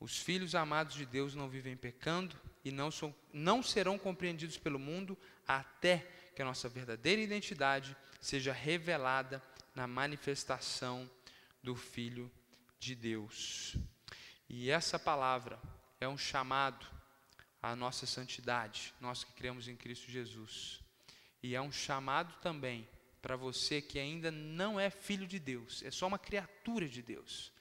Os 0.00 0.18
filhos 0.18 0.54
amados 0.54 0.94
de 0.94 1.06
Deus 1.06 1.34
não 1.34 1.48
vivem 1.48 1.76
pecando, 1.76 2.36
e 2.64 2.70
não, 2.70 2.90
são, 2.90 3.14
não 3.32 3.62
serão 3.62 3.98
compreendidos 3.98 4.58
pelo 4.58 4.78
mundo 4.78 5.16
até 5.46 5.98
que 6.34 6.42
a 6.42 6.44
nossa 6.44 6.68
verdadeira 6.68 7.20
identidade 7.20 7.96
seja 8.20 8.52
revelada 8.52 9.42
na 9.74 9.86
manifestação 9.86 11.10
do 11.62 11.74
Filho 11.74 12.30
de 12.78 12.94
Deus. 12.94 13.76
E 14.48 14.70
essa 14.70 14.98
palavra 14.98 15.60
é 16.00 16.08
um 16.08 16.18
chamado 16.18 16.86
à 17.62 17.76
nossa 17.76 18.06
santidade, 18.06 18.92
nós 19.00 19.22
que 19.22 19.32
cremos 19.32 19.68
em 19.68 19.76
Cristo 19.76 20.10
Jesus. 20.10 20.80
E 21.42 21.54
é 21.54 21.60
um 21.60 21.72
chamado 21.72 22.34
também 22.40 22.88
para 23.22 23.36
você 23.36 23.80
que 23.82 23.98
ainda 23.98 24.30
não 24.30 24.80
é 24.80 24.88
filho 24.90 25.26
de 25.26 25.38
Deus, 25.38 25.82
é 25.82 25.90
só 25.90 26.06
uma 26.06 26.18
criatura 26.18 26.88
de 26.88 27.02
Deus, 27.02 27.52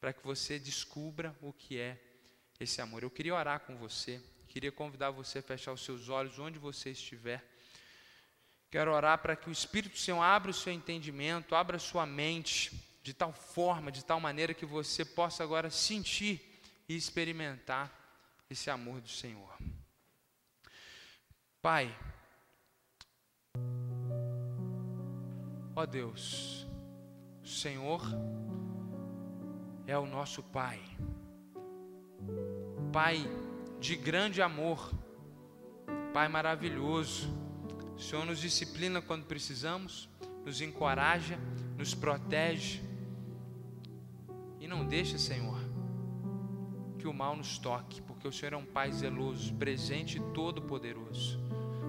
para 0.00 0.12
que 0.12 0.24
você 0.24 0.58
descubra 0.58 1.36
o 1.40 1.52
que 1.52 1.78
é 1.78 2.00
esse 2.58 2.80
amor. 2.80 3.02
Eu 3.02 3.10
queria 3.10 3.34
orar 3.34 3.60
com 3.60 3.76
você, 3.76 4.22
queria 4.52 4.70
convidar 4.70 5.10
você 5.10 5.38
a 5.38 5.42
fechar 5.42 5.72
os 5.72 5.82
seus 5.82 6.10
olhos 6.10 6.38
onde 6.38 6.58
você 6.58 6.90
estiver. 6.90 7.42
Quero 8.70 8.92
orar 8.92 9.16
para 9.16 9.34
que 9.34 9.48
o 9.48 9.52
Espírito 9.52 9.98
Senhor 9.98 10.20
abra 10.20 10.50
o 10.50 10.54
seu 10.54 10.70
entendimento, 10.70 11.54
abra 11.54 11.76
a 11.76 11.80
sua 11.80 12.04
mente, 12.04 12.70
de 13.02 13.14
tal 13.14 13.32
forma, 13.32 13.90
de 13.90 14.04
tal 14.04 14.20
maneira 14.20 14.52
que 14.52 14.66
você 14.66 15.06
possa 15.06 15.42
agora 15.42 15.70
sentir 15.70 16.60
e 16.86 16.94
experimentar 16.94 17.90
esse 18.50 18.68
amor 18.68 19.00
do 19.00 19.08
Senhor. 19.08 19.56
Pai, 21.62 21.96
ó 25.74 25.86
Deus, 25.86 26.66
o 27.42 27.48
Senhor 27.48 28.02
é 29.86 29.96
o 29.96 30.04
nosso 30.04 30.42
Pai, 30.42 30.82
Pai 32.92 33.16
de 33.82 33.96
grande 33.96 34.40
amor, 34.40 34.92
Pai 36.14 36.28
maravilhoso 36.28 37.28
o 37.96 38.00
Senhor 38.00 38.24
nos 38.24 38.38
disciplina 38.38 39.02
quando 39.02 39.26
precisamos, 39.26 40.08
nos 40.44 40.60
encoraja, 40.60 41.36
nos 41.76 41.92
protege. 41.92 42.80
E 44.60 44.68
não 44.68 44.86
deixa, 44.86 45.18
Senhor, 45.18 45.58
que 46.96 47.08
o 47.08 47.12
mal 47.12 47.36
nos 47.36 47.58
toque, 47.58 48.00
porque 48.02 48.26
o 48.26 48.32
Senhor 48.32 48.54
é 48.54 48.56
um 48.56 48.64
Pai 48.64 48.92
zeloso, 48.92 49.52
presente 49.54 50.18
e 50.18 50.20
todo-poderoso. 50.32 51.40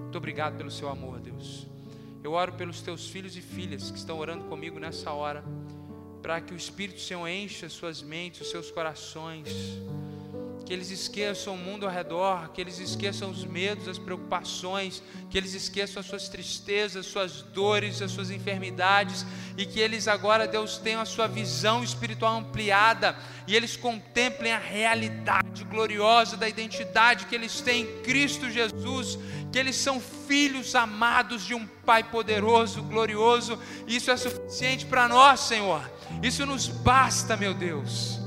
Muito 0.02 0.18
obrigado 0.18 0.56
pelo 0.56 0.72
seu 0.72 0.88
amor, 0.88 1.20
Deus. 1.20 1.66
Eu 2.24 2.32
oro 2.32 2.54
pelos 2.54 2.82
teus 2.82 3.08
filhos 3.08 3.36
e 3.36 3.40
filhas 3.40 3.90
que 3.90 3.98
estão 3.98 4.18
orando 4.18 4.44
comigo 4.44 4.80
nessa 4.80 5.12
hora, 5.12 5.44
para 6.22 6.40
que 6.40 6.52
o 6.52 6.56
Espírito 6.56 7.00
Senhor 7.00 7.28
encha 7.28 7.68
suas 7.68 8.02
mentes, 8.02 8.40
os 8.40 8.50
seus 8.50 8.70
corações 8.70 9.48
que 10.64 10.72
eles 10.72 10.90
esqueçam 10.90 11.54
o 11.54 11.58
mundo 11.58 11.84
ao 11.84 11.92
redor, 11.92 12.50
que 12.52 12.60
eles 12.60 12.78
esqueçam 12.78 13.30
os 13.30 13.44
medos, 13.44 13.86
as 13.86 13.98
preocupações, 13.98 15.02
que 15.28 15.36
eles 15.36 15.52
esqueçam 15.52 16.00
as 16.00 16.06
suas 16.06 16.28
tristezas, 16.28 17.04
as 17.04 17.12
suas 17.12 17.42
dores, 17.42 18.00
as 18.00 18.10
suas 18.10 18.30
enfermidades, 18.30 19.26
e 19.58 19.66
que 19.66 19.78
eles 19.78 20.08
agora, 20.08 20.48
Deus, 20.48 20.78
tenham 20.78 21.02
a 21.02 21.04
sua 21.04 21.26
visão 21.26 21.84
espiritual 21.84 22.38
ampliada 22.38 23.16
e 23.46 23.54
eles 23.54 23.76
contemplem 23.76 24.52
a 24.52 24.58
realidade 24.58 25.64
gloriosa 25.64 26.36
da 26.36 26.48
identidade 26.48 27.26
que 27.26 27.34
eles 27.34 27.60
têm 27.60 27.82
em 27.82 28.02
Cristo 28.02 28.50
Jesus, 28.50 29.18
que 29.52 29.58
eles 29.58 29.76
são 29.76 30.00
filhos 30.00 30.74
amados 30.74 31.44
de 31.44 31.54
um 31.54 31.66
Pai 31.84 32.02
poderoso, 32.02 32.82
glorioso, 32.82 33.58
isso 33.86 34.10
é 34.10 34.16
suficiente 34.16 34.86
para 34.86 35.06
nós, 35.06 35.40
Senhor. 35.40 35.82
Isso 36.22 36.46
nos 36.46 36.66
basta, 36.66 37.36
meu 37.36 37.52
Deus 37.52 38.23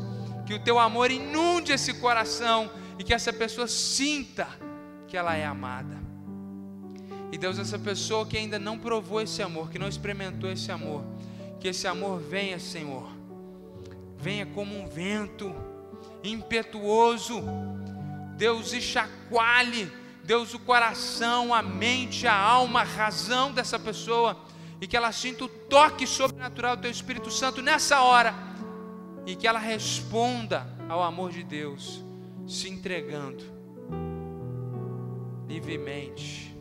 que 0.47 0.53
o 0.53 0.59
teu 0.59 0.79
amor 0.79 1.11
inunde 1.11 1.73
esse 1.73 1.95
coração 1.95 2.71
e 2.97 3.03
que 3.03 3.13
essa 3.13 3.33
pessoa 3.33 3.67
sinta 3.67 4.47
que 5.05 5.17
ela 5.17 5.35
é 5.35 5.45
amada. 5.45 5.97
E 7.33 7.37
Deus, 7.37 7.59
essa 7.59 7.77
pessoa 7.77 8.25
que 8.25 8.37
ainda 8.37 8.57
não 8.57 8.79
provou 8.79 9.19
esse 9.19 9.43
amor, 9.43 9.69
que 9.69 9.77
não 9.77 9.89
experimentou 9.89 10.49
esse 10.49 10.71
amor, 10.71 11.03
que 11.59 11.67
esse 11.67 11.85
amor 11.85 12.21
venha, 12.21 12.57
Senhor, 12.59 13.09
venha 14.17 14.45
como 14.45 14.73
um 14.73 14.87
vento 14.87 15.53
impetuoso, 16.23 17.43
Deus, 18.37 18.71
e 18.71 18.79
chacoalhe, 18.79 19.91
Deus, 20.23 20.53
o 20.53 20.59
coração, 20.59 21.53
a 21.53 21.61
mente, 21.61 22.25
a 22.25 22.33
alma, 22.33 22.81
a 22.81 22.85
razão 22.85 23.51
dessa 23.51 23.77
pessoa, 23.77 24.37
e 24.79 24.87
que 24.87 24.95
ela 24.95 25.11
sinta 25.11 25.43
o 25.43 25.49
toque 25.49 26.07
sobrenatural 26.07 26.77
do 26.77 26.83
Teu 26.83 26.91
Espírito 26.91 27.29
Santo 27.29 27.61
nessa 27.61 28.01
hora 28.01 28.46
e 29.27 29.35
que 29.35 29.45
ela 29.45 29.59
responda 29.59 30.65
ao 30.87 31.03
amor 31.03 31.31
de 31.31 31.43
Deus, 31.43 32.01
se 32.47 32.69
entregando 32.69 33.43
livremente 35.45 36.57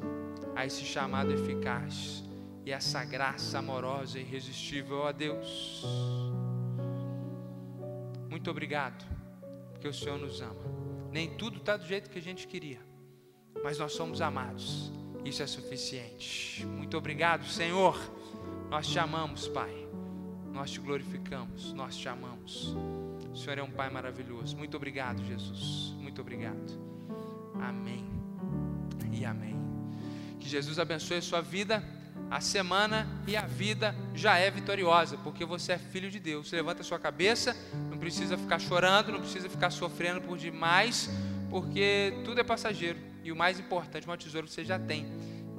a 0.54 0.66
esse 0.66 0.84
chamado 0.84 1.32
eficaz 1.32 2.24
e 2.64 2.72
essa 2.72 3.04
graça 3.04 3.60
amorosa 3.60 4.18
e 4.18 4.22
irresistível 4.22 5.06
a 5.06 5.12
Deus. 5.12 5.84
Muito 8.28 8.50
obrigado, 8.50 9.06
porque 9.70 9.86
o 9.86 9.94
Senhor 9.94 10.18
nos 10.18 10.40
ama. 10.40 10.76
Nem 11.12 11.36
tudo 11.36 11.58
está 11.58 11.76
do 11.76 11.86
jeito 11.86 12.10
que 12.10 12.18
a 12.18 12.22
gente 12.22 12.48
queria, 12.48 12.80
mas 13.62 13.78
nós 13.78 13.92
somos 13.92 14.20
amados. 14.20 14.90
Isso 15.24 15.40
é 15.40 15.46
suficiente. 15.46 16.66
Muito 16.66 16.98
obrigado, 16.98 17.46
Senhor. 17.46 17.96
Nós 18.68 18.88
te 18.88 18.98
amamos, 18.98 19.46
Pai. 19.46 19.85
Nós 20.56 20.70
te 20.70 20.80
glorificamos, 20.80 21.74
nós 21.74 21.94
te 21.94 22.08
amamos. 22.08 22.74
O 23.30 23.36
Senhor 23.36 23.58
é 23.58 23.62
um 23.62 23.70
Pai 23.70 23.90
maravilhoso. 23.90 24.56
Muito 24.56 24.74
obrigado, 24.74 25.22
Jesus. 25.22 25.94
Muito 25.98 26.22
obrigado. 26.22 26.80
Amém 27.60 28.06
e 29.12 29.22
amém. 29.26 29.54
Que 30.40 30.48
Jesus 30.48 30.78
abençoe 30.78 31.18
a 31.18 31.22
sua 31.22 31.42
vida. 31.42 31.84
A 32.30 32.40
semana 32.40 33.06
e 33.26 33.36
a 33.36 33.42
vida 33.42 33.94
já 34.14 34.38
é 34.38 34.50
vitoriosa, 34.50 35.18
porque 35.18 35.44
você 35.44 35.72
é 35.72 35.78
filho 35.78 36.10
de 36.10 36.18
Deus. 36.18 36.50
Levanta 36.50 36.80
a 36.80 36.84
sua 36.84 36.98
cabeça, 36.98 37.54
não 37.90 37.98
precisa 37.98 38.38
ficar 38.38 38.58
chorando, 38.58 39.12
não 39.12 39.20
precisa 39.20 39.50
ficar 39.50 39.68
sofrendo 39.68 40.22
por 40.22 40.38
demais, 40.38 41.10
porque 41.50 42.14
tudo 42.24 42.40
é 42.40 42.42
passageiro. 42.42 42.98
E 43.22 43.30
o 43.30 43.36
mais 43.36 43.60
importante, 43.60 44.08
o 44.08 44.16
tesouro 44.16 44.46
que 44.46 44.54
você 44.54 44.64
já 44.64 44.78
tem. 44.78 45.06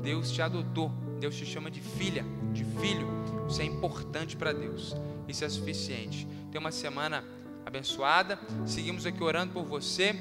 Deus 0.01 0.31
te 0.31 0.41
adotou, 0.41 0.91
Deus 1.19 1.35
te 1.35 1.45
chama 1.45 1.69
de 1.69 1.81
filha, 1.81 2.25
de 2.53 2.63
filho. 2.63 3.07
Isso 3.49 3.61
é 3.61 3.65
importante 3.65 4.35
para 4.35 4.53
Deus. 4.53 4.95
Isso 5.27 5.43
é 5.43 5.49
suficiente. 5.49 6.27
Tenha 6.51 6.59
uma 6.59 6.71
semana 6.71 7.23
abençoada. 7.65 8.39
Seguimos 8.65 9.05
aqui 9.05 9.23
orando 9.23 9.53
por 9.53 9.65
você. 9.65 10.15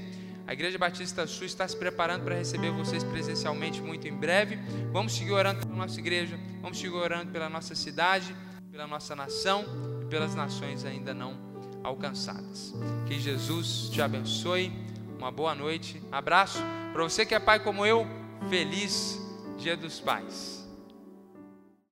A 0.47 0.53
Igreja 0.53 0.79
Batista 0.79 1.27
Sul 1.27 1.45
está 1.45 1.67
se 1.67 1.77
preparando 1.77 2.23
para 2.23 2.37
receber 2.37 2.71
vocês 2.71 3.03
presencialmente 3.03 3.83
muito 3.83 4.07
em 4.07 4.15
breve. 4.15 4.59
Vamos 4.93 5.13
seguir 5.13 5.33
orando 5.33 5.67
pela 5.67 5.77
nossa 5.77 5.99
igreja, 5.99 6.39
vamos 6.63 6.79
seguir 6.79 6.95
orando 6.95 7.33
pela 7.33 7.49
nossa 7.49 7.75
cidade, 7.75 8.35
pela 8.71 8.87
nossa 8.87 9.17
nação 9.17 9.65
e 10.03 10.05
pelas 10.05 10.37
nações 10.37 10.85
ainda 10.85 11.13
não 11.13 11.37
alcançadas. 11.83 12.73
Que 13.09 13.19
Jesus 13.19 13.91
te 13.91 14.01
abençoe. 14.01 14.73
Uma 15.19 15.33
boa 15.33 15.55
noite. 15.55 16.01
Abraço 16.13 16.63
para 16.93 17.03
você 17.03 17.27
que 17.27 17.35
é 17.35 17.41
pai 17.41 17.59
como 17.59 17.85
eu. 17.85 18.07
Feliz 18.49 19.21
Dia 19.59 19.77
dos 19.77 19.99
Pais. 19.99 20.56